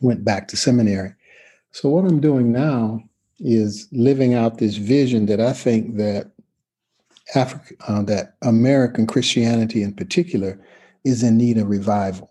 went 0.00 0.24
back 0.24 0.48
to 0.48 0.56
seminary. 0.56 1.14
So 1.72 1.88
what 1.88 2.04
I'm 2.04 2.20
doing 2.20 2.52
now 2.52 3.02
is 3.38 3.88
living 3.92 4.34
out 4.34 4.58
this 4.58 4.76
vision 4.76 5.26
that 5.26 5.40
I 5.40 5.52
think 5.52 5.96
that 5.96 6.30
Africa, 7.34 7.74
uh, 7.88 8.02
that 8.02 8.36
American 8.42 9.06
Christianity 9.06 9.82
in 9.82 9.94
particular, 9.94 10.60
is 11.04 11.22
in 11.22 11.36
need 11.36 11.58
of 11.58 11.68
revival. 11.68 12.30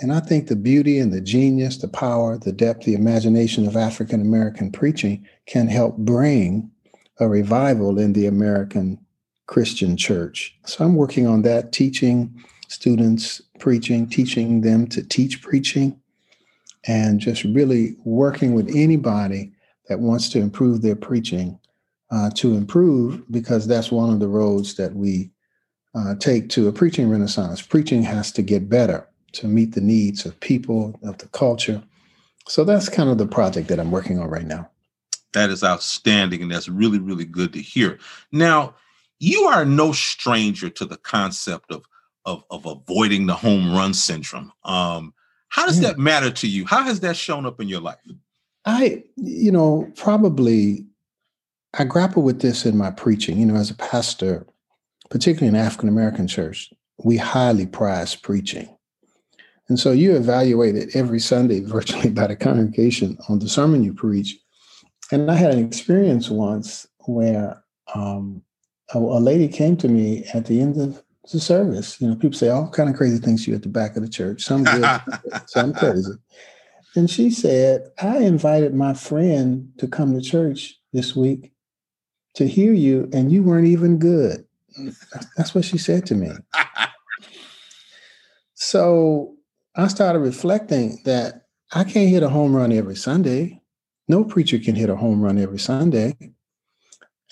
And 0.00 0.12
I 0.12 0.20
think 0.20 0.48
the 0.48 0.56
beauty 0.56 0.98
and 0.98 1.12
the 1.12 1.20
genius, 1.20 1.76
the 1.76 1.88
power, 1.88 2.38
the 2.38 2.52
depth, 2.52 2.84
the 2.84 2.94
imagination 2.94 3.66
of 3.66 3.76
African 3.76 4.20
American 4.20 4.72
preaching 4.72 5.26
can 5.46 5.68
help 5.68 5.96
bring 5.98 6.70
a 7.18 7.28
revival 7.28 7.98
in 7.98 8.14
the 8.14 8.26
American 8.26 8.98
Christian 9.46 9.96
church. 9.96 10.56
So 10.64 10.84
I'm 10.84 10.94
working 10.94 11.26
on 11.26 11.42
that, 11.42 11.72
teaching 11.72 12.42
students 12.68 13.42
preaching, 13.58 14.08
teaching 14.08 14.62
them 14.62 14.86
to 14.86 15.02
teach 15.02 15.42
preaching, 15.42 16.00
and 16.86 17.20
just 17.20 17.44
really 17.44 17.96
working 18.04 18.54
with 18.54 18.70
anybody 18.74 19.52
that 19.90 19.98
wants 19.98 20.28
to 20.28 20.38
improve 20.38 20.82
their 20.82 20.94
preaching 20.94 21.58
uh, 22.12 22.30
to 22.30 22.54
improve 22.54 23.28
because 23.32 23.66
that's 23.66 23.90
one 23.90 24.08
of 24.08 24.20
the 24.20 24.28
roads 24.28 24.76
that 24.76 24.94
we 24.94 25.32
uh, 25.96 26.14
take 26.14 26.48
to 26.48 26.68
a 26.68 26.72
preaching 26.72 27.10
renaissance. 27.10 27.60
Preaching 27.60 28.04
has 28.04 28.30
to 28.32 28.40
get 28.40 28.68
better 28.68 29.06
to 29.32 29.48
meet 29.48 29.74
the 29.74 29.80
needs 29.80 30.24
of 30.24 30.38
people, 30.38 30.98
of 31.02 31.18
the 31.18 31.26
culture. 31.28 31.82
So 32.46 32.62
that's 32.62 32.88
kind 32.88 33.10
of 33.10 33.18
the 33.18 33.26
project 33.26 33.66
that 33.66 33.80
I'm 33.80 33.90
working 33.90 34.20
on 34.20 34.30
right 34.30 34.46
now. 34.46 34.70
That 35.32 35.50
is 35.50 35.64
outstanding. 35.64 36.40
And 36.40 36.52
that's 36.52 36.68
really, 36.68 37.00
really 37.00 37.24
good 37.24 37.52
to 37.54 37.60
hear. 37.60 37.98
Now, 38.30 38.76
you 39.18 39.42
are 39.42 39.64
no 39.64 39.90
stranger 39.90 40.70
to 40.70 40.84
the 40.84 40.98
concept 40.98 41.72
of, 41.72 41.84
of, 42.26 42.44
of 42.50 42.64
avoiding 42.64 43.26
the 43.26 43.34
home 43.34 43.74
run 43.74 43.92
syndrome. 43.92 44.52
Um, 44.62 45.14
how 45.48 45.66
does 45.66 45.80
yeah. 45.80 45.88
that 45.88 45.98
matter 45.98 46.30
to 46.30 46.46
you? 46.46 46.64
How 46.64 46.84
has 46.84 47.00
that 47.00 47.16
shown 47.16 47.44
up 47.44 47.60
in 47.60 47.66
your 47.66 47.80
life? 47.80 47.98
I, 48.64 49.02
you 49.16 49.50
know, 49.50 49.90
probably 49.96 50.86
I 51.78 51.84
grapple 51.84 52.22
with 52.22 52.40
this 52.40 52.66
in 52.66 52.76
my 52.76 52.90
preaching. 52.90 53.38
You 53.38 53.46
know, 53.46 53.56
as 53.56 53.70
a 53.70 53.74
pastor, 53.74 54.46
particularly 55.08 55.48
in 55.48 55.56
African 55.56 55.88
American 55.88 56.26
church, 56.26 56.72
we 57.04 57.16
highly 57.16 57.66
prize 57.66 58.14
preaching. 58.14 58.68
And 59.68 59.78
so 59.78 59.92
you 59.92 60.16
evaluate 60.16 60.74
it 60.76 60.96
every 60.96 61.20
Sunday 61.20 61.60
virtually 61.64 62.10
by 62.10 62.26
the 62.26 62.36
congregation 62.36 63.16
on 63.28 63.38
the 63.38 63.48
sermon 63.48 63.84
you 63.84 63.94
preach. 63.94 64.36
And 65.12 65.30
I 65.30 65.34
had 65.34 65.52
an 65.52 65.64
experience 65.64 66.28
once 66.28 66.86
where 67.06 67.62
um, 67.94 68.42
a, 68.94 68.98
a, 68.98 69.20
lady 69.20 69.48
came 69.48 69.76
to 69.78 69.88
me 69.88 70.24
at 70.34 70.46
the 70.46 70.60
end 70.60 70.80
of 70.80 71.02
the 71.32 71.40
service. 71.40 72.00
You 72.00 72.08
know, 72.08 72.16
people 72.16 72.38
say 72.38 72.48
all 72.48 72.68
kind 72.68 72.88
of 72.88 72.96
crazy 72.96 73.18
things 73.18 73.44
to 73.44 73.50
you 73.50 73.56
at 73.56 73.62
the 73.62 73.68
back 73.68 73.96
of 73.96 74.02
the 74.02 74.08
church, 74.08 74.42
some 74.42 74.62
good, 74.64 75.00
some 75.46 75.72
crazy. 75.72 76.12
And 76.96 77.08
she 77.08 77.30
said, 77.30 77.90
I 78.00 78.18
invited 78.18 78.74
my 78.74 78.94
friend 78.94 79.72
to 79.78 79.86
come 79.86 80.14
to 80.14 80.20
church 80.20 80.76
this 80.92 81.14
week 81.14 81.52
to 82.34 82.46
hear 82.46 82.72
you, 82.72 83.08
and 83.12 83.32
you 83.32 83.42
weren't 83.42 83.66
even 83.66 83.98
good. 83.98 84.44
That's 85.36 85.54
what 85.54 85.64
she 85.64 85.78
said 85.78 86.06
to 86.06 86.14
me. 86.14 86.30
so 88.54 89.34
I 89.74 89.88
started 89.88 90.20
reflecting 90.20 91.00
that 91.04 91.46
I 91.72 91.84
can't 91.84 92.10
hit 92.10 92.22
a 92.22 92.28
home 92.28 92.54
run 92.54 92.72
every 92.72 92.96
Sunday. 92.96 93.60
No 94.08 94.24
preacher 94.24 94.58
can 94.58 94.74
hit 94.74 94.90
a 94.90 94.96
home 94.96 95.20
run 95.20 95.38
every 95.38 95.58
Sunday. 95.58 96.16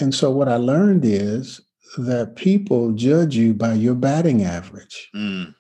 And 0.00 0.14
so 0.14 0.30
what 0.30 0.48
I 0.48 0.56
learned 0.56 1.04
is 1.04 1.60
that 1.96 2.36
people 2.36 2.92
judge 2.92 3.34
you 3.34 3.54
by 3.54 3.74
your 3.74 3.94
batting 3.94 4.44
average. 4.44 5.10
Mm. 5.14 5.54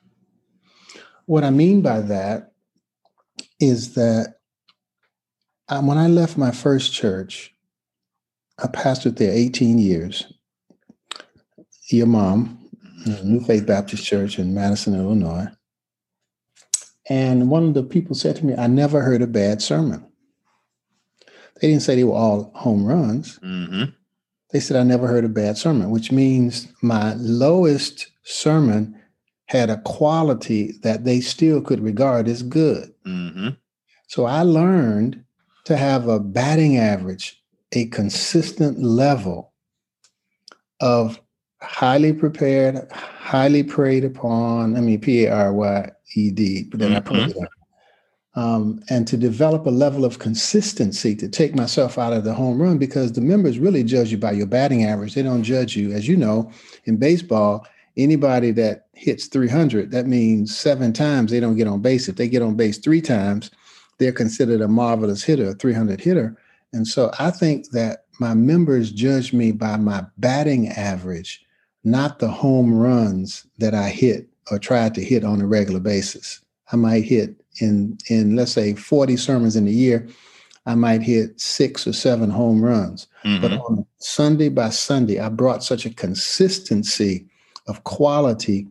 What 1.26 1.44
I 1.44 1.50
mean 1.50 1.80
by 1.80 2.00
that 2.02 2.52
is 3.60 3.94
that 3.94 4.36
um, 5.68 5.86
when 5.86 5.98
I 5.98 6.06
left 6.06 6.38
my 6.38 6.50
first 6.50 6.92
church, 6.92 7.54
I 8.58 8.66
pastored 8.66 9.16
there 9.16 9.32
18 9.32 9.78
years. 9.78 10.32
Your 11.90 12.06
mom, 12.06 12.58
New 13.24 13.40
Faith 13.40 13.66
Baptist 13.66 14.04
Church 14.04 14.38
in 14.38 14.54
Matteson, 14.54 14.96
Illinois. 14.96 15.46
And 17.08 17.50
one 17.50 17.66
of 17.66 17.74
the 17.74 17.82
people 17.82 18.14
said 18.14 18.36
to 18.36 18.46
me, 18.46 18.54
I 18.54 18.66
never 18.66 19.00
heard 19.00 19.22
a 19.22 19.26
bad 19.26 19.62
sermon. 19.62 20.04
They 21.60 21.68
didn't 21.68 21.82
say 21.82 21.96
they 21.96 22.04
were 22.04 22.12
all 22.14 22.52
home 22.54 22.84
runs. 22.84 23.38
Mm-hmm. 23.38 23.84
They 24.50 24.60
said, 24.60 24.76
I 24.76 24.82
never 24.82 25.06
heard 25.06 25.24
a 25.24 25.28
bad 25.28 25.58
sermon, 25.58 25.90
which 25.90 26.12
means 26.12 26.68
my 26.82 27.14
lowest 27.14 28.08
sermon 28.22 29.00
had 29.46 29.70
a 29.70 29.80
quality 29.82 30.72
that 30.82 31.04
they 31.04 31.20
still 31.20 31.60
could 31.60 31.80
regard 31.80 32.28
as 32.28 32.42
good. 32.42 32.92
Mm-hmm. 33.08 33.48
So 34.08 34.24
I 34.24 34.42
learned 34.42 35.24
to 35.64 35.76
have 35.76 36.08
a 36.08 36.20
batting 36.20 36.76
average, 36.78 37.42
a 37.72 37.86
consistent 37.86 38.82
level 38.82 39.52
of 40.80 41.20
highly 41.60 42.12
prepared, 42.12 42.90
highly 42.92 43.62
preyed 43.62 44.04
upon. 44.04 44.76
I 44.76 44.80
mean, 44.80 45.00
P 45.00 45.24
A 45.24 45.32
R 45.32 45.52
Y 45.52 45.90
E 46.14 46.30
D, 46.30 46.64
but 46.70 46.80
then 46.80 46.90
mm-hmm. 46.90 46.96
I 46.96 47.00
put 47.00 47.36
it 47.36 47.48
um, 48.38 48.80
and 48.88 49.04
to 49.08 49.16
develop 49.16 49.66
a 49.66 49.70
level 49.70 50.04
of 50.04 50.20
consistency 50.20 51.16
to 51.16 51.28
take 51.28 51.56
myself 51.56 51.98
out 51.98 52.12
of 52.12 52.22
the 52.22 52.32
home 52.32 52.62
run 52.62 52.78
because 52.78 53.12
the 53.12 53.20
members 53.20 53.58
really 53.58 53.82
judge 53.82 54.12
you 54.12 54.16
by 54.16 54.30
your 54.30 54.46
batting 54.46 54.84
average. 54.84 55.14
They 55.14 55.22
don't 55.22 55.42
judge 55.42 55.76
you, 55.76 55.90
as 55.90 56.06
you 56.06 56.16
know, 56.16 56.52
in 56.84 56.98
baseball. 56.98 57.66
Anybody 57.96 58.52
that 58.52 58.86
hits 58.98 59.26
300, 59.26 59.90
that 59.92 60.06
means 60.06 60.56
seven 60.56 60.92
times 60.92 61.30
they 61.30 61.40
don't 61.40 61.56
get 61.56 61.68
on 61.68 61.80
base. 61.80 62.08
If 62.08 62.16
they 62.16 62.28
get 62.28 62.42
on 62.42 62.56
base 62.56 62.78
three 62.78 63.00
times, 63.00 63.50
they're 63.98 64.12
considered 64.12 64.60
a 64.60 64.68
marvelous 64.68 65.22
hitter, 65.22 65.50
a 65.50 65.54
300 65.54 66.00
hitter. 66.00 66.36
And 66.72 66.86
so 66.86 67.10
I 67.18 67.30
think 67.30 67.70
that 67.70 68.04
my 68.20 68.34
members 68.34 68.90
judge 68.90 69.32
me 69.32 69.52
by 69.52 69.76
my 69.76 70.04
batting 70.18 70.68
average, 70.68 71.44
not 71.84 72.18
the 72.18 72.28
home 72.28 72.74
runs 72.74 73.46
that 73.58 73.74
I 73.74 73.88
hit 73.88 74.28
or 74.50 74.58
tried 74.58 74.94
to 74.94 75.04
hit 75.04 75.24
on 75.24 75.40
a 75.40 75.46
regular 75.46 75.80
basis. 75.80 76.40
I 76.72 76.76
might 76.76 77.04
hit 77.04 77.36
in 77.60 77.98
in 78.08 78.36
let's 78.36 78.52
say 78.52 78.74
40 78.74 79.16
sermons 79.16 79.56
in 79.56 79.66
a 79.66 79.70
year, 79.70 80.08
I 80.66 80.74
might 80.74 81.02
hit 81.02 81.40
six 81.40 81.86
or 81.86 81.92
seven 81.92 82.30
home 82.30 82.62
runs. 82.62 83.06
Mm-hmm. 83.24 83.42
But 83.42 83.52
on 83.52 83.86
Sunday 83.98 84.48
by 84.48 84.70
Sunday, 84.70 85.18
I 85.18 85.28
brought 85.28 85.64
such 85.64 85.86
a 85.86 85.94
consistency 85.94 87.26
of 87.66 87.84
quality 87.84 88.66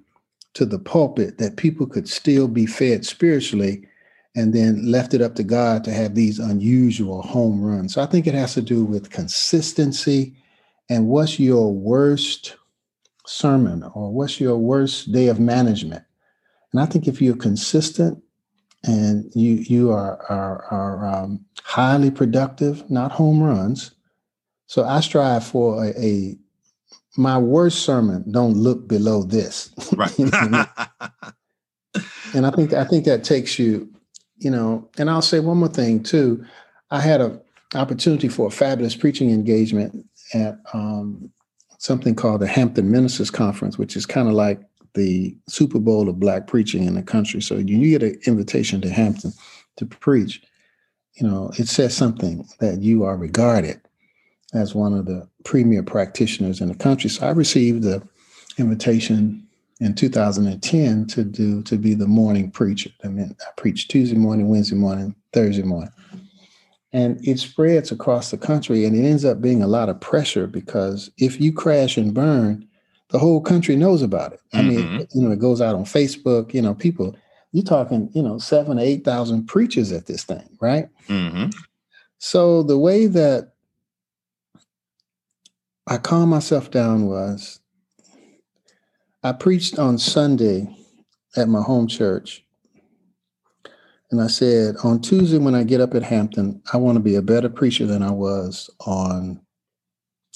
to 0.58 0.66
the 0.66 0.80
pulpit 0.80 1.38
that 1.38 1.56
people 1.56 1.86
could 1.86 2.10
still 2.10 2.48
be 2.48 2.66
fed 2.66 3.06
spiritually 3.06 3.88
and 4.36 4.54
then 4.54 4.92
left 4.92 5.14
it 5.14 5.22
up 5.22 5.36
to 5.36 5.44
God 5.44 5.84
to 5.84 5.92
have 5.92 6.16
these 6.16 6.40
unusual 6.40 7.22
home 7.22 7.62
runs. 7.62 7.94
So 7.94 8.02
I 8.02 8.08
think 8.08 8.26
it 8.26 8.34
has 8.34 8.56
to 8.56 8.62
do 8.64 8.84
with 8.84 9.12
consistency 9.12 10.36
and 10.90 11.08
what's 11.08 11.40
your 11.40 11.72
worst 11.72 12.56
sermon 13.28 13.84
or 13.94 14.12
what's 14.12 14.40
your 14.40 14.58
worst 14.58 15.12
day 15.12 15.28
of 15.28 15.40
management. 15.40 16.04
And 16.74 16.82
I 16.82 16.88
think 16.88 17.08
if 17.08 17.22
you're 17.22 17.36
consistent 17.36 18.24
and 18.84 19.32
you 19.36 19.54
you 19.56 19.92
are 19.92 20.20
are, 20.28 20.66
are 20.72 21.08
um, 21.08 21.46
highly 21.62 22.10
productive, 22.10 22.90
not 22.90 23.12
home 23.12 23.44
runs. 23.44 23.92
So 24.66 24.86
I 24.86 25.02
strive 25.02 25.46
for 25.46 25.86
a, 25.86 25.90
a 26.04 26.36
my 27.18 27.38
worst 27.38 27.80
sermon 27.80 28.24
don't 28.32 28.54
look 28.54 28.88
below 28.88 29.24
this. 29.24 29.72
Right. 29.96 30.18
and 32.34 32.46
I 32.46 32.52
think 32.52 32.74
I 32.74 32.84
think 32.84 33.06
that 33.06 33.24
takes 33.24 33.58
you, 33.58 33.92
you 34.38 34.52
know, 34.52 34.88
and 34.98 35.10
I'll 35.10 35.22
say 35.22 35.40
one 35.40 35.58
more 35.58 35.70
thing 35.70 36.04
too. 36.04 36.46
I 36.92 37.00
had 37.00 37.22
an 37.22 37.42
opportunity 37.74 38.28
for 38.28 38.48
a 38.48 38.52
fabulous 38.52 38.96
preaching 38.96 39.32
engagement 39.32 40.06
at 40.34 40.60
um, 40.74 41.32
something 41.80 42.16
called 42.16 42.42
the 42.42 42.48
Hampton 42.48 42.92
Ministers 42.92 43.32
Conference, 43.32 43.78
which 43.78 43.96
is 43.96 44.06
kind 44.06 44.28
of 44.28 44.36
like 44.36 44.62
the 44.94 45.36
Super 45.48 45.80
Bowl 45.80 46.10
of 46.10 46.20
black 46.20 46.48
preaching 46.48 46.84
in 46.84 46.96
the 46.96 47.04
country. 47.04 47.42
So 47.42 47.56
you 47.56 47.98
get 47.98 48.04
an 48.04 48.20
invitation 48.28 48.82
to 48.82 48.90
Hampton 48.90 49.32
to 49.78 49.86
preach. 49.86 50.42
You 51.16 51.28
know, 51.28 51.52
it 51.58 51.68
says 51.68 51.96
something 51.96 52.46
that 52.60 52.82
you 52.82 53.04
are 53.04 53.18
regarded 53.18 53.82
as 54.54 54.74
one 54.74 54.94
of 54.94 55.06
the 55.06 55.28
premier 55.44 55.84
practitioners 55.84 56.62
in 56.62 56.70
the 56.70 56.76
country. 56.76 57.10
So 57.10 57.28
I 57.28 57.32
received 57.32 57.84
the 57.84 58.02
invitation 58.58 59.48
in 59.80 59.94
2010 59.94 61.06
to 61.08 61.24
do 61.24 61.62
to 61.64 61.78
be 61.78 61.94
the 61.94 62.08
morning 62.08 62.50
preacher. 62.50 62.90
I 63.04 63.10
mean, 63.10 63.36
I 63.42 63.52
preach 63.58 63.88
Tuesday 63.88 64.18
morning, 64.18 64.50
Wednesday 64.50 64.76
morning, 64.76 65.16
Thursday 65.34 65.64
morning. 65.64 65.92
And 66.94 67.20
it 67.28 67.38
spreads 67.38 67.92
across 67.92 68.32
the 68.32 68.38
country 68.38 68.86
and 68.86 68.96
it 68.96 69.08
ends 69.08 69.26
up 69.26 69.42
being 69.42 69.62
a 69.62 69.68
lot 69.68 69.90
of 69.90 70.00
pressure 70.00 70.48
because 70.48 71.12
if 71.18 71.40
you 71.40 71.52
crash 71.52 71.98
and 71.98 72.14
burn, 72.14 72.68
the 73.10 73.20
whole 73.20 73.42
country 73.42 73.76
knows 73.76 74.02
about 74.02 74.34
it. 74.34 74.40
I 74.54 74.62
mm-hmm. 74.62 74.70
mean, 74.70 75.08
you 75.14 75.22
know, 75.22 75.32
it 75.32 75.40
goes 75.40 75.62
out 75.62 75.76
on 75.76 75.86
Facebook. 75.86 76.54
You 76.54 76.62
know, 76.62 76.74
people, 76.74 77.16
you're 77.52 77.64
talking, 77.64 78.10
you 78.14 78.22
know, 78.22 78.38
seven 78.38 78.80
or 78.80 78.82
eight 78.82 79.06
thousand 79.06 79.48
preachers 79.48 79.92
at 79.92 80.08
this 80.08 80.24
thing, 80.24 80.58
right? 80.60 80.90
Mm-hmm. 81.08 81.50
So 82.18 82.64
the 82.64 82.78
way 82.78 83.06
that 83.08 83.54
I 85.90 85.98
calmed 85.98 86.30
myself 86.30 86.70
down 86.70 87.06
was 87.06 87.62
I 89.24 89.32
preached 89.32 89.80
on 89.80 89.98
Sunday 89.98 90.68
at 91.38 91.48
my 91.48 91.62
home 91.62 91.88
church. 91.88 92.44
And 94.12 94.22
I 94.22 94.28
said, 94.28 94.76
on 94.84 95.02
Tuesday, 95.02 95.38
when 95.38 95.56
I 95.56 95.64
get 95.64 95.82
up 95.82 95.94
at 95.96 96.04
Hampton, 96.04 96.62
I 96.74 96.78
want 96.78 96.98
to 96.98 97.02
be 97.02 97.16
a 97.16 97.22
better 97.22 97.50
preacher 97.50 97.86
than 97.86 98.04
I 98.04 98.12
was 98.12 98.70
on 98.86 99.42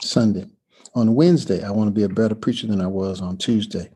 Sunday. 0.01 0.45
On 0.93 1.15
Wednesday, 1.15 1.63
I 1.63 1.71
want 1.71 1.87
to 1.87 1.93
be 1.93 2.03
a 2.03 2.09
better 2.09 2.35
preacher 2.35 2.67
than 2.67 2.81
I 2.81 2.87
was 2.87 3.21
on 3.21 3.37
Tuesday. 3.37 3.89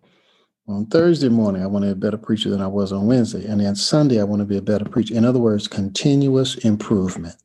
On 0.68 0.86
Thursday 0.86 1.30
morning, 1.30 1.62
I 1.62 1.68
want 1.68 1.84
to 1.84 1.88
be 1.88 1.92
a 1.92 1.96
better 1.96 2.18
preacher 2.18 2.50
than 2.50 2.62
I 2.62 2.68
was 2.68 2.92
on 2.92 3.08
Wednesday. 3.08 3.46
And 3.46 3.62
then 3.62 3.76
Sunday, 3.76 4.20
I 4.20 4.24
want 4.24 4.40
to 4.40 4.46
be 4.46 4.58
a 4.58 4.62
better 4.62 4.86
preacher. 4.86 5.14
In 5.14 5.26
other 5.26 5.40
words, 5.40 5.68
continuous 5.68 6.56
improvement. 6.56 7.36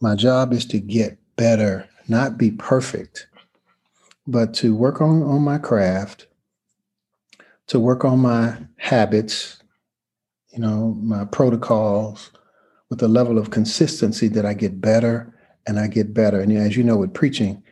My 0.00 0.14
job 0.14 0.52
is 0.52 0.66
to 0.66 0.80
get 0.80 1.18
better, 1.36 1.88
not 2.08 2.38
be 2.38 2.50
perfect, 2.50 3.26
but 4.26 4.54
to 4.54 4.74
work 4.74 5.00
on, 5.00 5.22
on 5.22 5.42
my 5.42 5.58
craft, 5.58 6.26
to 7.68 7.78
work 7.78 8.04
on 8.04 8.18
my 8.18 8.56
habits, 8.78 9.62
you 10.52 10.58
know, 10.58 10.96
my 11.00 11.24
protocols 11.24 12.30
with 12.90 13.02
a 13.02 13.08
level 13.08 13.38
of 13.38 13.50
consistency 13.50 14.28
that 14.28 14.44
I 14.44 14.54
get 14.54 14.80
better 14.80 15.32
and 15.66 15.78
I 15.78 15.86
get 15.86 16.12
better. 16.12 16.40
And 16.40 16.52
as 16.56 16.76
you 16.76 16.82
know, 16.82 16.96
with 16.96 17.14
preaching, 17.14 17.62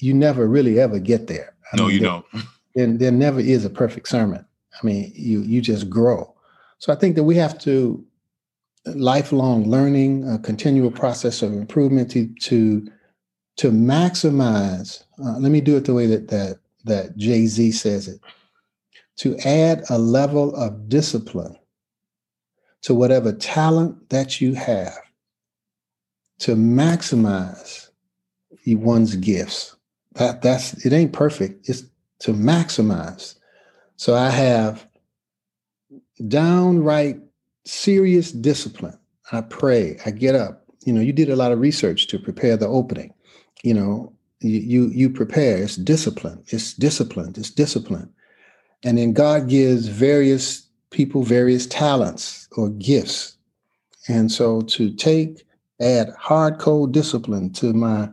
you 0.00 0.12
never 0.14 0.46
really 0.46 0.78
ever 0.78 0.98
get 0.98 1.26
there. 1.26 1.54
I 1.72 1.76
no, 1.76 1.84
mean, 1.84 1.94
you 1.94 2.00
there, 2.00 2.10
don't. 2.10 2.26
And 2.74 2.98
there 2.98 3.10
never 3.12 3.38
is 3.38 3.66
a 3.66 3.70
perfect 3.70 4.08
sermon. 4.08 4.46
I 4.82 4.86
mean, 4.86 5.12
you 5.14 5.40
you 5.42 5.60
just 5.60 5.90
grow. 5.90 6.34
So 6.78 6.90
I 6.90 6.96
think 6.96 7.16
that 7.16 7.24
we 7.24 7.36
have 7.36 7.58
to 7.60 8.02
uh, 8.86 8.92
lifelong 8.96 9.68
learning, 9.68 10.26
a 10.28 10.38
continual 10.38 10.90
process 10.90 11.42
of 11.42 11.52
improvement 11.52 12.10
to 12.12 12.28
to 12.40 12.88
to 13.56 13.70
maximize. 13.70 15.04
Uh, 15.22 15.38
let 15.38 15.52
me 15.52 15.60
do 15.60 15.76
it 15.76 15.84
the 15.84 15.94
way 15.94 16.06
that 16.06 16.28
that 16.28 16.58
that 16.84 17.16
Jay 17.16 17.46
Z 17.46 17.72
says 17.72 18.08
it. 18.08 18.20
To 19.18 19.36
add 19.38 19.84
a 19.90 19.98
level 19.98 20.54
of 20.56 20.88
discipline 20.88 21.56
to 22.82 22.94
whatever 22.94 23.32
talent 23.32 24.10
that 24.10 24.40
you 24.40 24.54
have, 24.54 24.98
to 26.40 26.56
maximize 26.56 27.88
one's 28.66 29.16
gifts. 29.16 29.76
That 30.14 30.42
that's 30.42 30.84
it 30.84 30.92
ain't 30.92 31.12
perfect. 31.12 31.68
It's 31.68 31.84
to 32.20 32.32
maximize. 32.32 33.36
So 33.96 34.14
I 34.14 34.30
have 34.30 34.86
downright 36.28 37.20
serious 37.64 38.32
discipline. 38.32 38.98
I 39.30 39.42
pray. 39.42 39.98
I 40.04 40.10
get 40.10 40.34
up. 40.34 40.64
You 40.84 40.92
know, 40.92 41.00
you 41.00 41.12
did 41.12 41.30
a 41.30 41.36
lot 41.36 41.52
of 41.52 41.60
research 41.60 42.08
to 42.08 42.18
prepare 42.18 42.56
the 42.56 42.66
opening. 42.66 43.14
You 43.62 43.74
know, 43.74 44.12
you 44.40 44.88
you, 44.88 45.10
prepare. 45.10 45.62
It's 45.62 45.76
discipline. 45.76 46.42
It's 46.48 46.74
disciplined. 46.74 47.38
It's 47.38 47.50
discipline. 47.50 48.12
And 48.84 48.98
then 48.98 49.12
God 49.12 49.48
gives 49.48 49.86
various 49.86 50.66
people 50.90 51.22
various 51.22 51.66
talents 51.66 52.48
or 52.56 52.70
gifts. 52.70 53.36
And 54.08 54.30
so 54.30 54.60
to 54.62 54.92
take 54.94 55.44
add 55.80 56.10
hard 56.18 56.58
code 56.58 56.92
discipline 56.92 57.52
to 57.54 57.72
my 57.72 58.08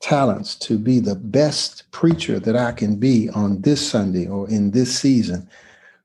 talents 0.00 0.56
to 0.56 0.78
be 0.78 1.00
the 1.00 1.14
best 1.14 1.90
preacher 1.90 2.38
that 2.40 2.56
I 2.56 2.72
can 2.72 2.96
be 2.96 3.30
on 3.30 3.60
this 3.62 3.86
Sunday 3.86 4.26
or 4.26 4.48
in 4.48 4.70
this 4.72 4.98
season, 4.98 5.48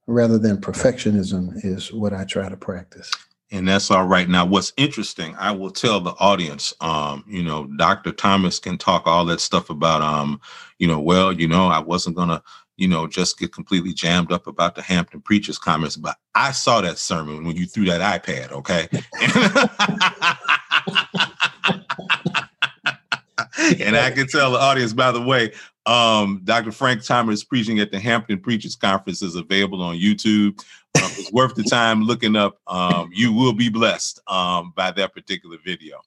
rather 0.08 0.38
than 0.38 0.58
perfectionism, 0.58 1.64
is 1.64 1.92
what 1.92 2.14
I 2.14 2.26
try 2.26 2.50
to 2.50 2.58
practice. 2.58 3.12
And 3.52 3.68
that's 3.68 3.92
all 3.92 4.06
right. 4.06 4.30
Now, 4.30 4.46
what's 4.46 4.72
interesting, 4.78 5.36
I 5.38 5.52
will 5.52 5.72
tell 5.72 6.00
the 6.00 6.16
audience, 6.20 6.74
um, 6.80 7.26
you 7.28 7.44
know, 7.44 7.66
Dr. 7.78 8.14
Thomas 8.14 8.60
can 8.60 8.78
talk 8.78 9.06
all 9.06 9.26
that 9.26 9.42
stuff 9.42 9.70
about, 9.70 10.02
um, 10.02 10.40
you 10.80 10.88
know, 10.88 11.02
well, 11.02 11.34
you 11.34 11.50
know, 11.50 11.68
I 11.68 11.80
wasn't 11.80 12.16
to, 12.16 12.42
you 12.78 12.88
know, 12.88 13.08
just 13.08 13.38
get 13.38 13.52
completely 13.52 13.94
jammed 13.94 14.32
up 14.32 14.48
about 14.48 14.76
the 14.76 14.82
Hampton 14.82 15.20
preachers 15.20 15.60
comments, 15.60 15.98
but 15.98 16.16
I 16.34 16.54
saw 16.54 16.80
that 16.80 16.98
sermon 16.98 17.46
when 17.46 17.58
you 17.58 17.66
threw 17.66 17.84
that 17.86 18.24
iPad, 18.24 18.54
okay? 18.54 18.88
and 23.86 23.98
I 23.98 24.12
can 24.12 24.28
tell 24.28 24.52
the 24.52 24.60
audience, 24.60 24.94
by 24.94 25.12
the 25.12 25.22
way, 25.22 25.52
um, 25.86 26.42
Dr. 26.44 26.72
Frank 26.72 27.04
Thomas 27.04 27.44
preaching 27.44 27.80
at 27.80 27.92
the 27.92 28.00
Hampton 28.00 28.40
Preachers 28.40 28.76
Conference 28.76 29.22
is 29.22 29.36
available 29.36 29.82
on 29.82 29.98
YouTube. 29.98 30.64
Um, 30.96 31.10
it's 31.18 31.32
worth 31.32 31.56
the 31.56 31.64
time 31.64 32.04
looking 32.04 32.36
up. 32.36 32.60
Um, 32.68 33.10
you 33.14 33.34
will 33.34 33.54
be 33.54 33.70
blessed 33.70 34.20
um, 34.28 34.74
by 34.76 34.92
that 34.92 35.14
particular 35.14 35.58
video. 35.64 36.02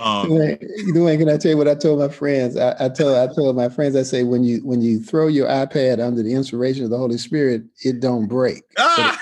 Um, 0.00 0.30
you 0.30 0.92
can 0.92 1.28
I 1.28 1.36
tell 1.36 1.50
you 1.50 1.56
what 1.58 1.68
I 1.68 1.74
told 1.74 1.98
my 1.98 2.08
friends? 2.08 2.56
I, 2.56 2.86
I 2.86 2.88
told 2.88 3.16
I 3.16 3.32
told 3.32 3.54
my 3.54 3.68
friends 3.68 3.94
I 3.96 4.02
say 4.02 4.22
when 4.22 4.42
you 4.42 4.58
when 4.64 4.80
you 4.80 4.98
throw 4.98 5.28
your 5.28 5.46
iPad 5.46 6.04
under 6.04 6.22
the 6.22 6.32
inspiration 6.32 6.84
of 6.84 6.90
the 6.90 6.96
Holy 6.96 7.18
Spirit, 7.18 7.64
it 7.84 8.00
don't 8.00 8.26
break. 8.26 8.62
Ah! 8.78 9.20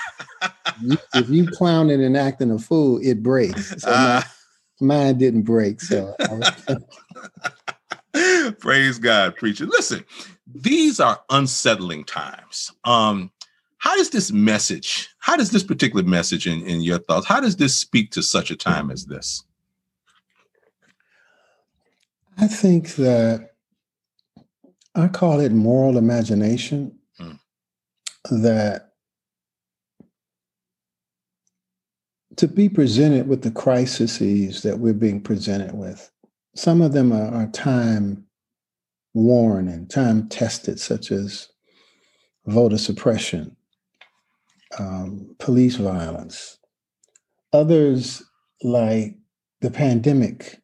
If, 0.67 0.83
you, 0.83 0.99
if 1.15 1.29
you 1.29 1.47
clowning 1.49 2.03
and 2.03 2.17
acting 2.17 2.51
a 2.53 2.59
fool, 2.59 3.01
it 3.03 3.23
breaks. 3.23 3.83
So 3.83 3.91
ah. 3.93 4.33
mine 4.81 5.19
didn't 5.19 5.43
break. 5.43 5.81
So 5.81 6.15
praise 8.61 8.99
God, 8.99 9.37
preacher. 9.37 9.67
Listen, 9.67 10.05
these 10.47 11.01
are 11.01 11.21
unsettling 11.31 12.05
times. 12.05 12.71
Um, 12.85 13.31
how 13.83 13.97
does 13.97 14.11
this 14.11 14.31
message, 14.31 15.09
how 15.19 15.37
does 15.37 15.51
this 15.51 15.65
particular 15.65 16.05
message 16.05 16.47
in, 16.47 16.65
in 16.69 16.83
your 16.83 17.01
thoughts, 17.01 17.27
how 17.27 17.41
does 17.41 17.57
this 17.57 17.75
speak 17.75 18.13
to 18.13 18.23
such 18.23 18.53
a 18.53 18.57
time 18.57 18.93
as 18.93 19.07
this? 19.07 19.43
I 22.39 22.47
think 22.47 22.95
that 22.95 23.55
I 24.95 25.09
call 25.09 25.41
it 25.41 25.51
moral 25.51 25.99
imagination. 25.99 26.97
Mm. 27.21 27.41
That 28.31 28.93
to 32.37 32.47
be 32.47 32.69
presented 32.69 33.27
with 33.27 33.43
the 33.43 33.51
crises 33.51 34.63
that 34.63 34.79
we're 34.79 34.95
being 34.95 35.21
presented 35.21 35.75
with, 35.75 36.09
some 36.55 36.83
of 36.83 36.93
them 36.93 37.13
are, 37.13 37.35
are 37.35 37.49
time 37.49 38.27
worn 39.13 39.67
and 39.67 39.91
time 39.91 40.29
tested, 40.29 40.79
such 40.79 41.11
as 41.11 41.49
voter 42.47 42.79
suppression, 42.79 43.57
um, 44.79 45.35
police 45.39 45.77
violence. 45.77 46.59
Others, 47.53 48.23
like 48.63 49.17
the 49.61 49.71
pandemic, 49.71 50.61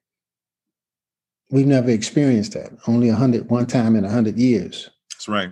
we've 1.51 1.66
never 1.66 1.90
experienced 1.90 2.53
that. 2.53 2.71
Only 2.87 3.09
a 3.09 3.14
hundred, 3.14 3.51
one 3.51 3.66
time 3.66 3.97
in 3.97 4.05
a 4.05 4.11
hundred 4.11 4.38
years. 4.38 4.88
That's 5.12 5.29
right. 5.29 5.51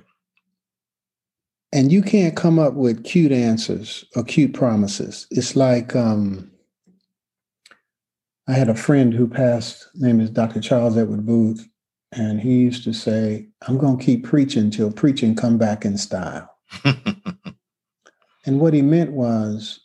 And 1.72 1.92
you 1.92 2.00
can't 2.00 2.36
come 2.36 2.58
up 2.58 2.74
with 2.74 3.04
cute 3.04 3.32
answers 3.32 4.04
or 4.14 4.24
cute 4.24 4.54
promises. 4.54 5.26
It's 5.30 5.56
like 5.56 5.94
um, 5.94 6.50
I 8.48 8.52
had 8.52 8.68
a 8.68 8.74
friend 8.74 9.12
who 9.12 9.26
passed, 9.26 9.88
name 9.94 10.20
is 10.20 10.30
Dr. 10.30 10.60
Charles 10.60 10.96
Edward 10.96 11.26
Booth, 11.26 11.68
and 12.12 12.40
he 12.40 12.54
used 12.58 12.84
to 12.84 12.92
say, 12.92 13.48
I'm 13.66 13.76
going 13.76 13.98
to 13.98 14.04
keep 14.04 14.24
preaching 14.24 14.70
till 14.70 14.92
preaching 14.92 15.34
come 15.34 15.58
back 15.58 15.84
in 15.84 15.98
style. 15.98 16.48
and 18.46 18.60
what 18.60 18.72
he 18.72 18.82
meant 18.82 19.12
was, 19.12 19.80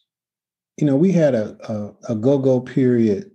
you 0.78 0.86
know, 0.86 0.96
we 0.96 1.12
had 1.12 1.36
a, 1.36 1.58
a, 1.68 2.14
a 2.14 2.16
go-go 2.16 2.62
period 2.62 3.32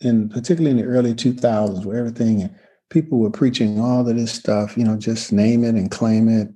in 0.00 0.28
particularly 0.28 0.70
in 0.70 0.78
the 0.78 0.90
early 0.90 1.14
2000s 1.14 1.84
where 1.84 1.98
everything 1.98 2.52
people 2.90 3.18
were 3.18 3.30
preaching 3.30 3.80
all 3.80 4.06
of 4.06 4.16
this 4.16 4.32
stuff, 4.32 4.76
you 4.76 4.84
know, 4.84 4.96
just 4.96 5.32
name 5.32 5.62
it 5.64 5.74
and 5.74 5.90
claim 5.90 6.28
it. 6.28 6.48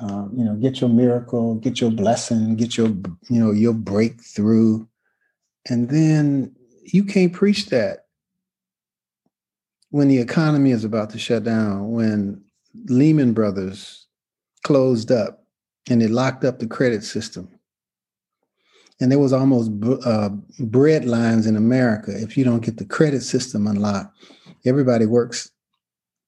Um, 0.00 0.32
you 0.36 0.44
know, 0.44 0.54
get 0.56 0.80
your 0.80 0.90
miracle, 0.90 1.54
get 1.56 1.80
your 1.80 1.90
blessing, 1.90 2.56
get 2.56 2.76
your, 2.76 2.88
you 2.88 3.38
know, 3.38 3.52
your 3.52 3.74
breakthrough. 3.74 4.84
And 5.68 5.88
then 5.88 6.54
you 6.82 7.04
can't 7.04 7.32
preach 7.32 7.66
that 7.66 8.06
when 9.90 10.08
the 10.08 10.18
economy 10.18 10.72
is 10.72 10.84
about 10.84 11.10
to 11.10 11.18
shut 11.18 11.44
down, 11.44 11.92
when 11.92 12.42
Lehman 12.86 13.34
Brothers 13.34 14.08
closed 14.64 15.12
up 15.12 15.43
and 15.88 16.02
it 16.02 16.10
locked 16.10 16.44
up 16.44 16.58
the 16.58 16.66
credit 16.66 17.04
system. 17.04 17.48
And 19.00 19.10
there 19.10 19.18
was 19.18 19.32
almost 19.32 19.72
uh, 20.06 20.30
bread 20.60 21.04
lines 21.04 21.46
in 21.46 21.56
America. 21.56 22.12
If 22.16 22.36
you 22.36 22.44
don't 22.44 22.64
get 22.64 22.76
the 22.76 22.84
credit 22.84 23.22
system 23.22 23.66
unlocked, 23.66 24.16
everybody 24.64 25.06
works 25.06 25.50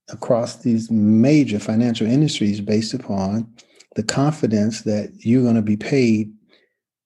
across 0.09 0.57
these 0.57 0.91
major 0.91 1.59
financial 1.59 2.07
industries 2.07 2.61
based 2.61 2.93
upon 2.93 3.53
the 3.95 4.03
confidence 4.03 4.83
that 4.83 5.11
you're 5.21 5.43
going 5.43 5.55
to 5.55 5.63
be 5.63 5.77
paid 5.77 6.33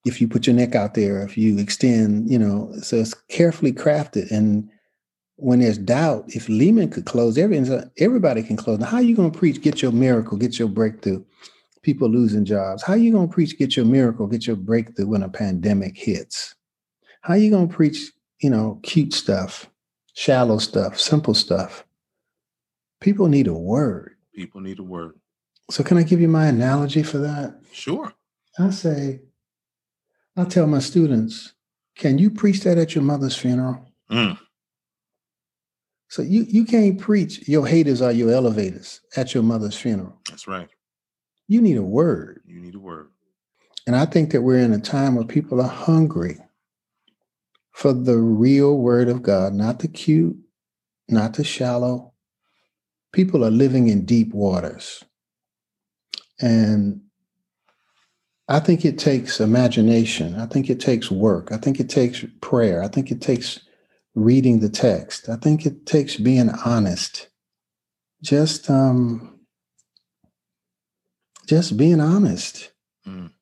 if 0.04 0.20
you 0.20 0.26
put 0.26 0.46
your 0.46 0.56
neck 0.56 0.74
out 0.74 0.94
there, 0.94 1.22
if 1.22 1.36
you 1.36 1.58
extend, 1.58 2.30
you 2.30 2.38
know, 2.38 2.72
so 2.80 2.96
it's 2.96 3.14
carefully 3.28 3.72
crafted. 3.72 4.30
And 4.30 4.68
when 5.36 5.60
there's 5.60 5.78
doubt, 5.78 6.24
if 6.28 6.48
Lehman 6.48 6.88
could 6.88 7.04
close, 7.04 7.36
everybody 7.36 8.42
can 8.42 8.56
close. 8.56 8.78
Now, 8.78 8.86
how 8.86 8.96
are 8.96 9.02
you 9.02 9.14
going 9.14 9.30
to 9.30 9.38
preach, 9.38 9.60
get 9.60 9.82
your 9.82 9.92
miracle, 9.92 10.38
get 10.38 10.58
your 10.58 10.68
breakthrough? 10.68 11.22
People 11.82 12.08
losing 12.08 12.44
jobs. 12.44 12.82
How 12.82 12.92
are 12.92 12.98
you 12.98 13.12
going 13.12 13.28
to 13.28 13.32
preach, 13.32 13.58
get 13.58 13.76
your 13.76 13.86
miracle, 13.86 14.26
get 14.26 14.46
your 14.46 14.56
breakthrough 14.56 15.06
when 15.06 15.22
a 15.22 15.28
pandemic 15.28 15.96
hits? 15.96 16.54
How 17.22 17.34
are 17.34 17.38
you 17.38 17.50
going 17.50 17.68
to 17.68 17.74
preach, 17.74 18.10
you 18.40 18.50
know, 18.50 18.78
cute 18.82 19.14
stuff, 19.14 19.70
shallow 20.14 20.58
stuff, 20.58 21.00
simple 21.00 21.34
stuff? 21.34 21.84
People 23.00 23.28
need 23.28 23.46
a 23.46 23.54
word. 23.54 24.16
People 24.34 24.60
need 24.60 24.78
a 24.78 24.82
word. 24.82 25.18
So, 25.70 25.82
can 25.82 25.96
I 25.96 26.02
give 26.02 26.20
you 26.20 26.28
my 26.28 26.46
analogy 26.46 27.02
for 27.02 27.18
that? 27.18 27.58
Sure. 27.72 28.12
I 28.58 28.70
say, 28.70 29.20
I 30.36 30.44
tell 30.44 30.66
my 30.66 30.80
students, 30.80 31.54
can 31.96 32.18
you 32.18 32.30
preach 32.30 32.60
that 32.64 32.78
at 32.78 32.94
your 32.94 33.04
mother's 33.04 33.36
funeral? 33.36 33.90
Mm. 34.10 34.38
So 36.08 36.22
you 36.22 36.44
you 36.48 36.64
can't 36.64 36.98
preach 36.98 37.48
your 37.48 37.66
haters 37.66 38.02
are 38.02 38.10
your 38.10 38.32
elevators 38.32 39.00
at 39.16 39.32
your 39.32 39.44
mother's 39.44 39.76
funeral. 39.76 40.18
That's 40.28 40.48
right. 40.48 40.68
You 41.50 41.60
need 41.60 41.78
a 41.78 41.82
word. 41.82 42.42
You 42.46 42.60
need 42.60 42.76
a 42.76 42.78
word. 42.78 43.08
And 43.84 43.96
I 43.96 44.06
think 44.06 44.30
that 44.30 44.42
we're 44.42 44.60
in 44.60 44.72
a 44.72 44.78
time 44.78 45.16
where 45.16 45.24
people 45.24 45.60
are 45.60 45.66
hungry 45.66 46.38
for 47.72 47.92
the 47.92 48.18
real 48.18 48.78
word 48.78 49.08
of 49.08 49.24
God, 49.24 49.52
not 49.52 49.80
the 49.80 49.88
cute, 49.88 50.36
not 51.08 51.34
the 51.34 51.42
shallow. 51.42 52.12
People 53.12 53.44
are 53.44 53.50
living 53.50 53.88
in 53.88 54.04
deep 54.04 54.32
waters. 54.32 55.02
And 56.40 57.00
I 58.46 58.60
think 58.60 58.84
it 58.84 58.96
takes 58.96 59.40
imagination. 59.40 60.36
I 60.36 60.46
think 60.46 60.70
it 60.70 60.78
takes 60.78 61.10
work. 61.10 61.50
I 61.50 61.56
think 61.56 61.80
it 61.80 61.88
takes 61.88 62.24
prayer. 62.40 62.80
I 62.80 62.86
think 62.86 63.10
it 63.10 63.20
takes 63.20 63.58
reading 64.14 64.60
the 64.60 64.68
text. 64.68 65.28
I 65.28 65.34
think 65.34 65.66
it 65.66 65.84
takes 65.84 66.14
being 66.16 66.50
honest. 66.64 67.28
Just 68.22 68.70
um 68.70 69.39
just 71.50 71.76
being 71.76 72.00
honest. 72.00 72.70
Mm. 73.06 73.32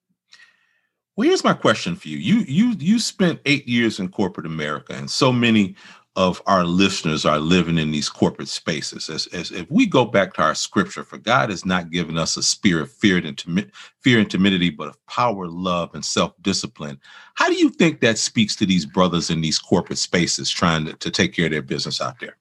Well, 1.15 1.29
here's 1.29 1.45
my 1.45 1.53
question 1.53 1.95
for 1.95 2.09
you. 2.09 2.17
You 2.17 2.39
you 2.49 2.75
you 2.79 2.99
spent 2.99 3.41
8 3.45 3.69
years 3.69 4.01
in 4.01 4.09
corporate 4.09 4.47
America 4.47 4.95
and 4.95 5.11
so 5.11 5.31
many 5.31 5.77
of 6.17 6.41
our 6.47 6.65
listeners 6.65 7.27
are 7.27 7.39
living 7.39 7.77
in 7.77 7.91
these 7.91 8.09
corporate 8.09 8.49
spaces. 8.49 9.11
As, 9.11 9.27
as 9.29 9.53
if 9.53 9.71
we 9.71 9.87
go 9.87 10.07
back 10.07 10.33
to 10.35 10.43
our 10.43 10.55
scripture, 10.55 11.05
for 11.05 11.19
God 11.19 11.51
has 11.51 11.67
not 11.67 11.91
given 11.91 12.17
us 12.17 12.37
a 12.37 12.43
spirit 12.43 12.83
of 12.83 12.93
fear 12.93 13.19
and, 13.19 13.37
timi- 13.37 13.71
fear 14.01 14.19
and 14.19 14.29
timidity, 14.29 14.71
but 14.71 14.89
of 14.89 15.07
power, 15.07 15.47
love, 15.47 15.95
and 15.95 16.05
self-discipline. 16.05 16.99
How 17.35 17.47
do 17.49 17.55
you 17.55 17.69
think 17.69 18.01
that 18.01 18.19
speaks 18.19 18.57
to 18.57 18.67
these 18.67 18.85
brothers 18.85 19.31
in 19.31 19.43
these 19.43 19.61
corporate 19.61 19.99
spaces 19.99 20.51
trying 20.51 20.87
to, 20.87 20.95
to 20.95 21.11
take 21.11 21.35
care 21.35 21.45
of 21.45 21.53
their 21.53 21.63
business 21.63 22.01
out 22.01 22.19
there? 22.19 22.37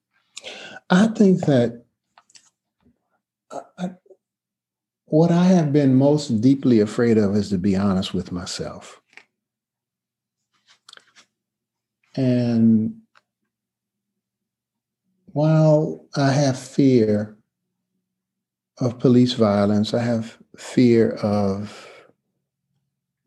I 0.89 1.07
think 1.07 1.41
that 1.41 1.83
I, 3.51 3.89
what 5.07 5.31
I 5.31 5.45
have 5.45 5.71
been 5.71 5.95
most 5.95 6.41
deeply 6.41 6.81
afraid 6.81 7.17
of 7.17 7.35
is 7.35 7.49
to 7.49 7.57
be 7.57 7.75
honest 7.75 8.13
with 8.13 8.31
myself. 8.31 9.01
And 12.15 12.97
while 15.27 16.05
I 16.15 16.31
have 16.31 16.59
fear 16.59 17.37
of 18.79 18.99
police 18.99 19.33
violence, 19.33 19.93
I 19.93 20.01
have 20.01 20.37
fear 20.57 21.11
of 21.11 21.87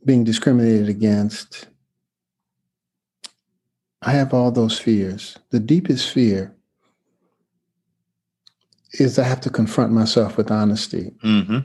being 0.04 0.24
discriminated 0.24 0.88
against. 0.88 1.66
I 4.02 4.12
have 4.12 4.34
all 4.34 4.50
those 4.50 4.78
fears. 4.78 5.38
The 5.50 5.60
deepest 5.60 6.10
fear 6.10 6.54
is 8.92 9.18
I 9.18 9.24
have 9.24 9.40
to 9.42 9.50
confront 9.50 9.92
myself 9.92 10.36
with 10.36 10.50
honesty 10.50 11.12
mm-hmm. 11.22 11.58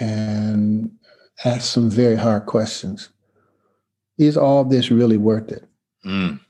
And 0.00 0.90
ask 1.44 1.72
some 1.72 1.90
very 1.90 2.16
hard 2.16 2.46
questions. 2.46 3.10
Is 4.18 4.36
all 4.36 4.64
this 4.64 4.90
really 4.90 5.18
worth 5.18 5.52
it? 5.52 5.68
Mm 6.04 6.40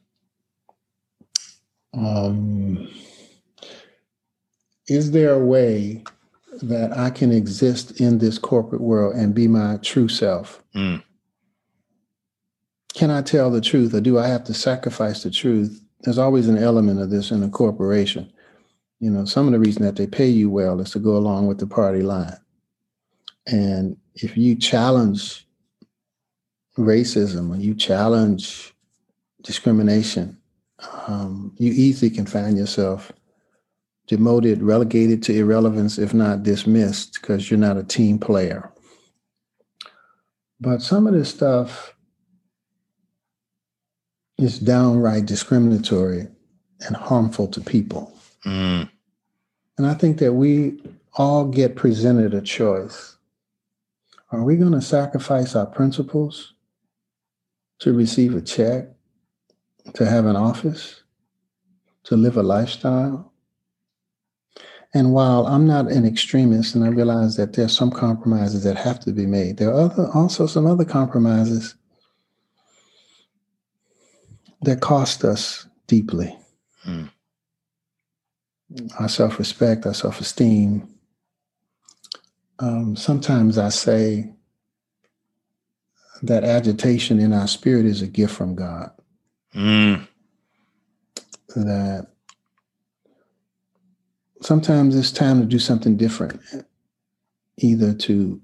um, 1.97 2.89
is 4.89 5.11
there 5.11 5.33
a 5.33 5.45
way 5.45 6.05
that 6.63 6.97
I 6.97 7.11
can 7.11 7.33
exist 7.33 8.01
in 8.01 8.19
this 8.19 8.39
corporate 8.39 8.81
world 8.81 9.17
and 9.17 9.35
be 9.35 9.49
my 9.49 9.79
true 9.83 10.09
self? 10.09 10.63
Mm. 10.75 11.03
Can 12.95 13.11
I 13.11 13.23
tell 13.23 13.51
the 13.51 13.61
truth 13.61 13.95
or 13.95 14.01
do 14.01 14.19
I 14.19 14.27
have 14.27 14.45
to 14.45 14.55
sacrifice 14.55 15.23
the 15.23 15.31
truth? 15.31 15.83
There's 16.03 16.19
always 16.19 16.49
an 16.49 16.59
element 16.59 17.01
of 17.01 17.11
this 17.11 17.31
in 17.31 17.43
a 17.43 17.49
corporation. 17.49 18.33
You 19.01 19.11
know, 19.11 19.25
some 19.27 19.47
of 19.47 19.53
the 19.53 19.59
reason 19.59 19.83
that 19.83 19.97
they 19.97 20.07
pay 20.07 20.29
you 20.29 20.49
well 20.49 20.81
is 20.81 20.91
to 20.93 20.99
go 20.99 21.17
along 21.17 21.47
with 21.47 21.59
the 21.59 21.67
party 21.67 22.03
line. 22.03 22.37
And 23.47 23.97
if 24.15 24.37
you 24.37 24.57
challenge 24.57 25.47
racism 26.79 27.55
or 27.55 27.61
you 27.61 27.75
challenge 27.75 28.75
discrimination, 29.43 30.37
um, 31.07 31.55
you 31.59 31.73
easily 31.73 32.11
can 32.11 32.27
find 32.27 32.57
yourself 32.57 33.13
demoted, 34.07 34.63
relegated 34.63 35.23
to 35.25 35.37
irrelevance, 35.37 35.99
if 35.99 36.15
not 36.15 36.43
dismissed, 36.43 37.19
because 37.21 37.51
you're 37.51 37.59
not 37.59 37.77
a 37.77 37.83
team 37.83 38.19
player. 38.19 38.71
But 40.61 40.83
some 40.83 41.07
of 41.07 41.15
this 41.15 41.29
stuff, 41.29 41.97
is 44.39 44.59
downright 44.59 45.27
discriminatory 45.27 46.29
and 46.81 46.97
harmful 46.97 47.49
to 47.49 47.61
people. 47.61 48.13
Mm. 48.45 48.89
And 49.79 49.87
I 49.87 49.95
think 49.95 50.19
that 50.19 50.35
we 50.35 50.81
all 51.15 51.47
get 51.47 51.77
presented 51.77 52.35
a 52.35 52.43
choice. 52.43 53.16
Are 54.33 54.43
we 54.43 54.57
going 54.57 54.73
to 54.73 54.83
sacrifice 54.83 55.55
our 55.55 55.67
principles 55.67 56.55
to 57.79 57.93
receive 57.93 58.35
a 58.35 58.41
check, 58.41 58.89
to 59.95 60.07
have 60.07 60.27
an 60.27 60.37
office, 60.37 61.03
to 62.05 62.17
live 62.17 62.37
a 62.37 62.43
lifestyle? 62.43 63.33
And 64.95 65.12
while 65.12 65.47
I'm 65.47 65.67
not 65.67 65.91
an 65.91 66.07
extremist, 66.07 66.75
and 66.75 66.85
I 66.85 66.89
realize 66.89 67.37
that 67.37 67.53
there's 67.53 67.77
some 67.77 67.91
compromises 67.91 68.65
that 68.65 68.77
have 68.77 68.99
to 69.01 69.12
be 69.12 69.27
made, 69.27 69.59
there 69.59 69.71
are 69.71 69.81
other, 69.81 70.09
also 70.15 70.47
some 70.47 70.67
other 70.67 70.85
compromises 70.85 71.75
that 74.62 74.81
cost 74.81 75.25
us 75.25 75.67
deeply. 75.87 76.37
Mm. 76.87 77.11
Our 78.99 79.09
self 79.09 79.39
respect, 79.39 79.87
our 79.87 79.95
self 79.95 80.21
esteem. 80.21 80.96
Um, 82.59 82.97
sometimes 82.97 83.59
I 83.59 83.69
say 83.69 84.33
that 86.23 86.45
agitation 86.45 87.19
in 87.19 87.33
our 87.33 87.47
spirit 87.47 87.85
is 87.85 88.03
a 88.03 88.07
gift 88.07 88.35
from 88.35 88.55
God. 88.55 88.90
Mm. 89.55 90.07
That 91.55 92.09
sometimes 94.40 94.97
it's 94.97 95.12
time 95.12 95.40
to 95.40 95.47
do 95.47 95.59
something 95.59 95.97
different, 95.97 96.40
either 97.59 97.92
to 97.95 98.40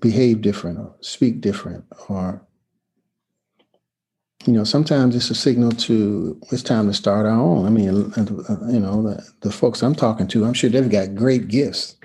behave 0.00 0.40
different 0.40 0.78
or 0.78 0.94
speak 1.00 1.40
different 1.40 1.84
or 2.08 2.42
you 4.46 4.54
know, 4.54 4.64
sometimes 4.64 5.14
it's 5.14 5.30
a 5.30 5.34
signal 5.34 5.70
to 5.72 6.40
it's 6.50 6.62
time 6.62 6.86
to 6.86 6.94
start 6.94 7.26
our 7.26 7.38
own. 7.38 7.66
I 7.66 7.70
mean, 7.70 7.84
you 7.84 8.80
know, 8.80 9.02
the, 9.02 9.22
the 9.42 9.52
folks 9.52 9.82
I'm 9.82 9.94
talking 9.94 10.26
to, 10.28 10.46
I'm 10.46 10.54
sure 10.54 10.70
they've 10.70 10.90
got 10.90 11.14
great 11.14 11.48
gifts, 11.48 11.96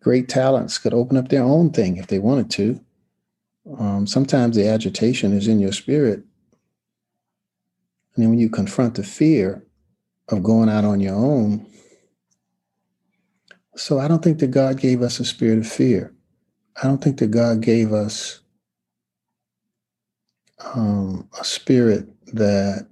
great 0.00 0.28
talents, 0.28 0.78
could 0.78 0.94
open 0.94 1.16
up 1.16 1.28
their 1.28 1.42
own 1.42 1.70
thing 1.70 1.96
if 1.96 2.06
they 2.06 2.18
wanted 2.18 2.50
to. 2.52 2.80
Um, 3.78 4.06
sometimes 4.06 4.56
the 4.56 4.66
agitation 4.68 5.32
is 5.36 5.48
in 5.48 5.60
your 5.60 5.72
spirit. 5.72 6.20
And 8.14 8.24
then 8.24 8.30
when 8.30 8.38
you 8.38 8.48
confront 8.48 8.94
the 8.94 9.04
fear 9.04 9.64
of 10.28 10.42
going 10.42 10.68
out 10.68 10.84
on 10.84 11.00
your 11.00 11.14
own, 11.14 11.66
so 13.76 13.98
I 13.98 14.08
don't 14.08 14.22
think 14.24 14.38
that 14.40 14.50
God 14.50 14.80
gave 14.80 15.02
us 15.02 15.20
a 15.20 15.24
spirit 15.24 15.58
of 15.58 15.66
fear. 15.66 16.12
I 16.82 16.86
don't 16.86 17.02
think 17.02 17.18
that 17.18 17.30
God 17.30 17.60
gave 17.60 17.92
us 17.92 18.40
um, 20.74 21.28
a 21.38 21.44
spirit 21.44 22.08
that 22.34 22.88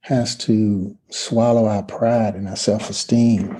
has 0.00 0.34
to 0.36 0.96
swallow 1.10 1.66
our 1.66 1.82
pride 1.82 2.34
and 2.34 2.48
our 2.48 2.56
self 2.56 2.90
esteem, 2.90 3.56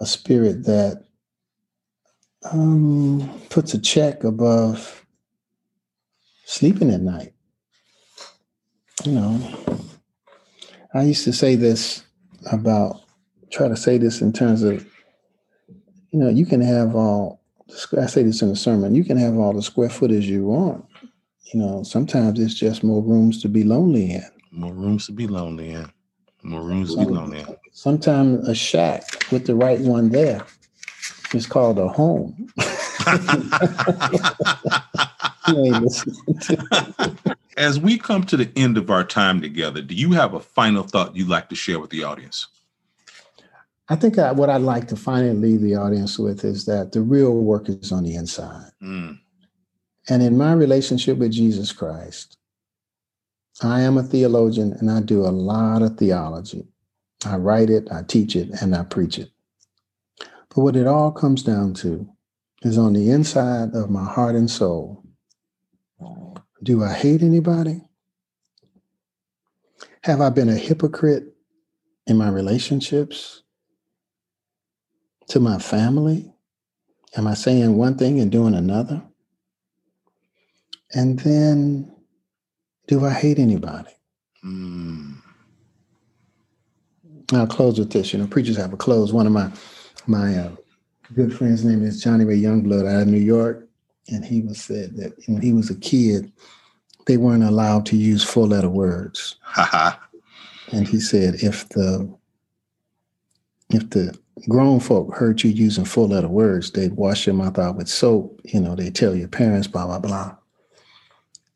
a 0.00 0.06
spirit 0.06 0.64
that 0.64 1.04
um, 2.52 3.40
puts 3.50 3.74
a 3.74 3.80
check 3.80 4.24
above 4.24 5.04
sleeping 6.44 6.90
at 6.90 7.00
night. 7.00 7.32
You 9.04 9.12
know, 9.12 9.78
I 10.94 11.02
used 11.02 11.24
to 11.24 11.32
say 11.32 11.56
this 11.56 12.04
about, 12.50 13.00
try 13.50 13.68
to 13.68 13.76
say 13.76 13.98
this 13.98 14.20
in 14.20 14.32
terms 14.32 14.62
of, 14.62 14.86
you 16.10 16.20
know, 16.20 16.28
you 16.28 16.46
can 16.46 16.60
have 16.60 16.94
all 16.94 17.44
I 17.98 18.06
say 18.06 18.22
this 18.22 18.42
in 18.42 18.50
a 18.50 18.56
sermon, 18.56 18.94
you 18.94 19.04
can 19.04 19.16
have 19.16 19.36
all 19.36 19.52
the 19.52 19.62
square 19.62 19.88
footage 19.88 20.26
you 20.26 20.44
want. 20.44 20.84
You 21.52 21.60
know, 21.60 21.82
sometimes 21.82 22.38
it's 22.38 22.54
just 22.54 22.84
more 22.84 23.02
rooms 23.02 23.40
to 23.42 23.48
be 23.48 23.64
lonely 23.64 24.12
in. 24.12 24.24
More 24.52 24.72
rooms 24.72 25.06
to 25.06 25.12
be 25.12 25.26
lonely 25.26 25.70
in. 25.70 25.90
More 26.42 26.62
rooms 26.62 26.94
to 26.94 27.04
be 27.04 27.12
lonely 27.12 27.40
in. 27.40 27.56
Sometimes 27.76 28.48
a 28.48 28.54
shack 28.54 29.02
with 29.32 29.46
the 29.46 29.54
right 29.56 29.80
one 29.80 30.08
there 30.10 30.46
is 31.34 31.44
called 31.44 31.76
a 31.76 31.88
home. 31.88 32.48
As 37.56 37.80
we 37.80 37.98
come 37.98 38.22
to 38.24 38.36
the 38.36 38.48
end 38.54 38.78
of 38.78 38.90
our 38.90 39.02
time 39.02 39.40
together, 39.40 39.82
do 39.82 39.94
you 39.96 40.12
have 40.12 40.34
a 40.34 40.40
final 40.40 40.84
thought 40.84 41.16
you'd 41.16 41.28
like 41.28 41.48
to 41.48 41.56
share 41.56 41.80
with 41.80 41.90
the 41.90 42.04
audience? 42.04 42.46
I 43.88 43.96
think 43.96 44.18
I, 44.18 44.30
what 44.30 44.50
I'd 44.50 44.62
like 44.62 44.86
to 44.88 44.96
finally 44.96 45.34
leave 45.34 45.60
the 45.60 45.74
audience 45.74 46.16
with 46.16 46.44
is 46.44 46.66
that 46.66 46.92
the 46.92 47.02
real 47.02 47.34
work 47.34 47.68
is 47.68 47.90
on 47.90 48.04
the 48.04 48.14
inside. 48.14 48.70
Mm. 48.80 49.18
And 50.08 50.22
in 50.22 50.38
my 50.38 50.52
relationship 50.52 51.18
with 51.18 51.32
Jesus 51.32 51.72
Christ, 51.72 52.38
I 53.62 53.80
am 53.80 53.98
a 53.98 54.04
theologian 54.04 54.74
and 54.74 54.88
I 54.92 55.00
do 55.00 55.26
a 55.26 55.28
lot 55.28 55.82
of 55.82 55.98
theology. 55.98 56.68
I 57.26 57.36
write 57.36 57.70
it, 57.70 57.88
I 57.90 58.02
teach 58.02 58.36
it, 58.36 58.50
and 58.60 58.74
I 58.74 58.84
preach 58.84 59.18
it. 59.18 59.30
But 60.18 60.62
what 60.62 60.76
it 60.76 60.86
all 60.86 61.10
comes 61.12 61.42
down 61.42 61.74
to 61.74 62.08
is 62.62 62.78
on 62.78 62.92
the 62.92 63.10
inside 63.10 63.74
of 63.74 63.90
my 63.90 64.04
heart 64.04 64.34
and 64.34 64.50
soul. 64.50 65.04
Do 66.62 66.82
I 66.82 66.92
hate 66.92 67.22
anybody? 67.22 67.82
Have 70.02 70.20
I 70.20 70.30
been 70.30 70.48
a 70.48 70.54
hypocrite 70.54 71.34
in 72.06 72.16
my 72.16 72.28
relationships? 72.28 73.44
to 75.28 75.40
my 75.40 75.58
family? 75.58 76.32
Am 77.16 77.26
I 77.26 77.34
saying 77.34 77.76
one 77.76 77.96
thing 77.96 78.20
and 78.20 78.30
doing 78.30 78.54
another? 78.54 79.02
And 80.92 81.18
then, 81.20 81.94
do 82.88 83.04
I 83.04 83.12
hate 83.12 83.38
anybody? 83.38 83.90
Mm. 84.44 85.16
I'll 87.32 87.46
close 87.46 87.78
with 87.78 87.92
this. 87.92 88.12
You 88.12 88.18
know, 88.18 88.26
preachers 88.26 88.56
have 88.56 88.72
a 88.72 88.76
close. 88.76 89.12
One 89.12 89.26
of 89.26 89.32
my 89.32 89.50
my 90.06 90.36
uh, 90.36 90.50
good 91.14 91.34
friends' 91.34 91.64
name 91.64 91.84
is 91.84 92.02
Johnny 92.02 92.24
Ray 92.24 92.38
Youngblood 92.38 92.86
out 92.88 93.02
of 93.02 93.08
New 93.08 93.18
York, 93.18 93.68
and 94.08 94.24
he 94.24 94.42
was 94.42 94.60
said 94.60 94.96
that 94.96 95.12
when 95.26 95.40
he 95.40 95.52
was 95.52 95.70
a 95.70 95.76
kid, 95.76 96.30
they 97.06 97.16
weren't 97.16 97.44
allowed 97.44 97.86
to 97.86 97.96
use 97.96 98.22
four 98.22 98.46
letter 98.46 98.68
words. 98.68 99.36
and 100.72 100.88
he 100.88 101.00
said 101.00 101.36
if 101.36 101.68
the 101.70 102.12
if 103.70 103.88
the 103.90 104.16
grown 104.48 104.80
folk 104.80 105.14
heard 105.14 105.42
you 105.42 105.50
using 105.50 105.84
four 105.84 106.06
letter 106.06 106.28
words, 106.28 106.70
they'd 106.70 106.92
wash 106.92 107.26
your 107.26 107.34
mouth 107.34 107.58
out 107.58 107.76
with 107.76 107.88
soap. 107.88 108.40
You 108.44 108.60
know, 108.60 108.74
they 108.74 108.90
tell 108.90 109.14
your 109.14 109.28
parents, 109.28 109.66
blah, 109.66 109.86
blah, 109.86 109.98
blah. 109.98 110.36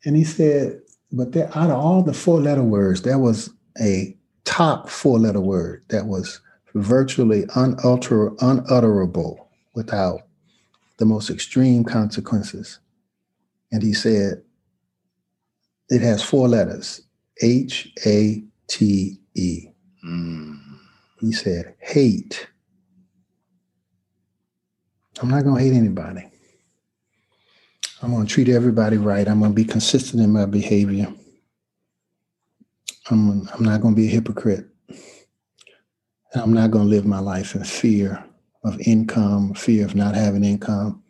And 0.05 0.15
he 0.15 0.23
said, 0.23 0.81
but 1.11 1.33
there, 1.33 1.49
out 1.55 1.69
of 1.69 1.77
all 1.77 2.03
the 2.03 2.13
four 2.13 2.39
letter 2.39 2.63
words, 2.63 3.01
there 3.01 3.19
was 3.19 3.49
a 3.79 4.15
top 4.45 4.89
four 4.89 5.19
letter 5.19 5.41
word 5.41 5.83
that 5.89 6.05
was 6.05 6.41
virtually 6.75 7.43
unalter, 7.55 8.35
unutterable 8.41 9.49
without 9.73 10.21
the 10.97 11.05
most 11.05 11.29
extreme 11.29 11.83
consequences. 11.83 12.79
And 13.71 13.81
he 13.81 13.93
said, 13.93 14.43
it 15.89 16.01
has 16.01 16.23
four 16.23 16.47
letters 16.47 17.01
H 17.41 17.91
A 18.05 18.43
T 18.67 19.19
E. 19.35 19.67
Mm. 20.05 20.59
He 21.19 21.31
said, 21.31 21.75
hate. 21.79 22.47
I'm 25.21 25.29
not 25.29 25.43
going 25.43 25.57
to 25.57 25.63
hate 25.63 25.77
anybody. 25.77 26.29
I'm 28.01 28.11
going 28.11 28.25
to 28.25 28.33
treat 28.33 28.47
everybody 28.47 28.97
right. 28.97 29.27
I'm 29.27 29.39
going 29.39 29.51
to 29.51 29.55
be 29.55 29.65
consistent 29.65 30.23
in 30.23 30.31
my 30.31 30.45
behavior. 30.45 31.13
I'm, 33.09 33.49
I'm 33.49 33.63
not 33.63 33.81
going 33.81 33.95
to 33.95 34.01
be 34.01 34.07
a 34.07 34.11
hypocrite. 34.11 34.67
And 34.87 36.41
I'm 36.43 36.53
not 36.53 36.71
going 36.71 36.85
to 36.85 36.89
live 36.89 37.05
my 37.05 37.19
life 37.19 37.55
in 37.55 37.63
fear 37.63 38.23
of 38.63 38.79
income, 38.81 39.53
fear 39.53 39.85
of 39.85 39.95
not 39.95 40.15
having 40.15 40.43
income, 40.43 41.03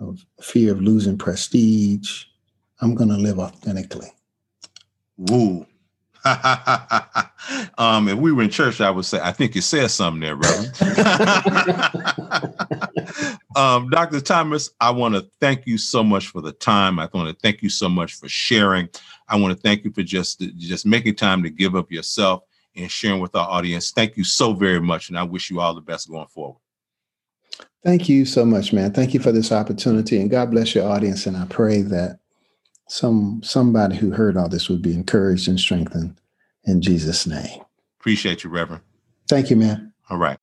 of 0.00 0.24
fear 0.40 0.72
of 0.72 0.80
losing 0.80 1.18
prestige. 1.18 2.24
I'm 2.80 2.94
going 2.94 3.10
to 3.10 3.16
live 3.16 3.38
authentically. 3.38 4.08
Woo. 5.18 5.66
um, 7.78 8.08
if 8.08 8.16
we 8.16 8.32
were 8.32 8.42
in 8.42 8.50
church, 8.50 8.80
I 8.80 8.90
would 8.90 9.04
say, 9.04 9.20
I 9.22 9.32
think 9.32 9.56
it 9.56 9.62
said 9.62 9.90
something 9.90 10.20
there, 10.20 10.36
brother. 10.36 10.70
um, 13.56 13.88
Dr. 13.90 14.20
Thomas, 14.20 14.70
I 14.80 14.90
want 14.90 15.14
to 15.14 15.26
thank 15.40 15.66
you 15.66 15.78
so 15.78 16.04
much 16.04 16.28
for 16.28 16.40
the 16.40 16.52
time. 16.52 16.98
I 16.98 17.08
want 17.12 17.28
to 17.28 17.36
thank 17.40 17.62
you 17.62 17.70
so 17.70 17.88
much 17.88 18.14
for 18.14 18.28
sharing. 18.28 18.88
I 19.28 19.36
want 19.36 19.56
to 19.56 19.62
thank 19.62 19.84
you 19.84 19.92
for 19.92 20.02
just 20.02 20.40
just 20.58 20.84
making 20.84 21.16
time 21.16 21.42
to 21.42 21.50
give 21.50 21.74
up 21.74 21.90
yourself 21.90 22.42
and 22.76 22.90
sharing 22.90 23.20
with 23.20 23.34
our 23.34 23.48
audience. 23.48 23.90
Thank 23.90 24.16
you 24.16 24.24
so 24.24 24.52
very 24.52 24.80
much, 24.80 25.08
and 25.08 25.18
I 25.18 25.22
wish 25.22 25.50
you 25.50 25.60
all 25.60 25.74
the 25.74 25.80
best 25.80 26.10
going 26.10 26.28
forward. 26.28 26.58
Thank 27.82 28.08
you 28.08 28.26
so 28.26 28.44
much, 28.44 28.72
man. 28.72 28.92
Thank 28.92 29.14
you 29.14 29.20
for 29.20 29.32
this 29.32 29.52
opportunity, 29.52 30.20
and 30.20 30.30
God 30.30 30.50
bless 30.50 30.74
your 30.74 30.86
audience. 30.86 31.26
And 31.26 31.36
I 31.36 31.46
pray 31.46 31.82
that 31.82 32.19
some 32.90 33.40
somebody 33.44 33.96
who 33.96 34.10
heard 34.10 34.36
all 34.36 34.48
this 34.48 34.68
would 34.68 34.82
be 34.82 34.94
encouraged 34.94 35.48
and 35.48 35.60
strengthened 35.60 36.20
in 36.64 36.82
Jesus' 36.82 37.26
name. 37.26 37.60
Appreciate 38.00 38.42
you, 38.42 38.50
Reverend. 38.50 38.82
Thank 39.28 39.48
you, 39.48 39.56
man. 39.56 39.92
All 40.08 40.18
right. 40.18 40.38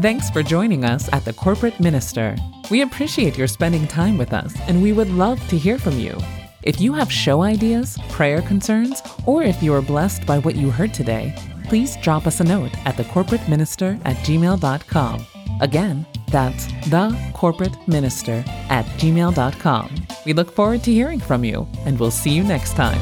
Thanks 0.00 0.30
for 0.30 0.42
joining 0.42 0.84
us 0.84 1.08
at 1.12 1.24
the 1.24 1.32
Corporate 1.32 1.78
Minister. 1.78 2.34
We 2.72 2.82
appreciate 2.82 3.38
your 3.38 3.46
spending 3.46 3.86
time 3.86 4.18
with 4.18 4.32
us, 4.32 4.52
and 4.66 4.82
we 4.82 4.92
would 4.92 5.10
love 5.10 5.38
to 5.48 5.56
hear 5.56 5.78
from 5.78 5.96
you. 5.96 6.18
If 6.64 6.80
you 6.80 6.92
have 6.94 7.12
show 7.12 7.42
ideas, 7.42 7.96
prayer 8.08 8.42
concerns, 8.42 9.00
or 9.26 9.44
if 9.44 9.62
you 9.62 9.72
are 9.74 9.82
blessed 9.82 10.26
by 10.26 10.40
what 10.40 10.56
you 10.56 10.70
heard 10.70 10.92
today, 10.92 11.36
please 11.68 11.96
drop 11.98 12.26
us 12.26 12.40
a 12.40 12.44
note 12.44 12.72
at 12.84 12.96
thecorporateminister 12.96 14.00
at 14.04 14.16
gmail.com. 14.18 15.26
Again, 15.60 16.06
that's 16.28 16.66
thecorporateminister 16.66 18.46
at 18.70 18.86
gmail.com. 18.98 19.94
We 20.24 20.32
look 20.32 20.50
forward 20.50 20.82
to 20.84 20.92
hearing 20.92 21.20
from 21.20 21.44
you, 21.44 21.68
and 21.84 21.98
we'll 21.98 22.10
see 22.10 22.30
you 22.30 22.42
next 22.42 22.74
time. 22.74 23.00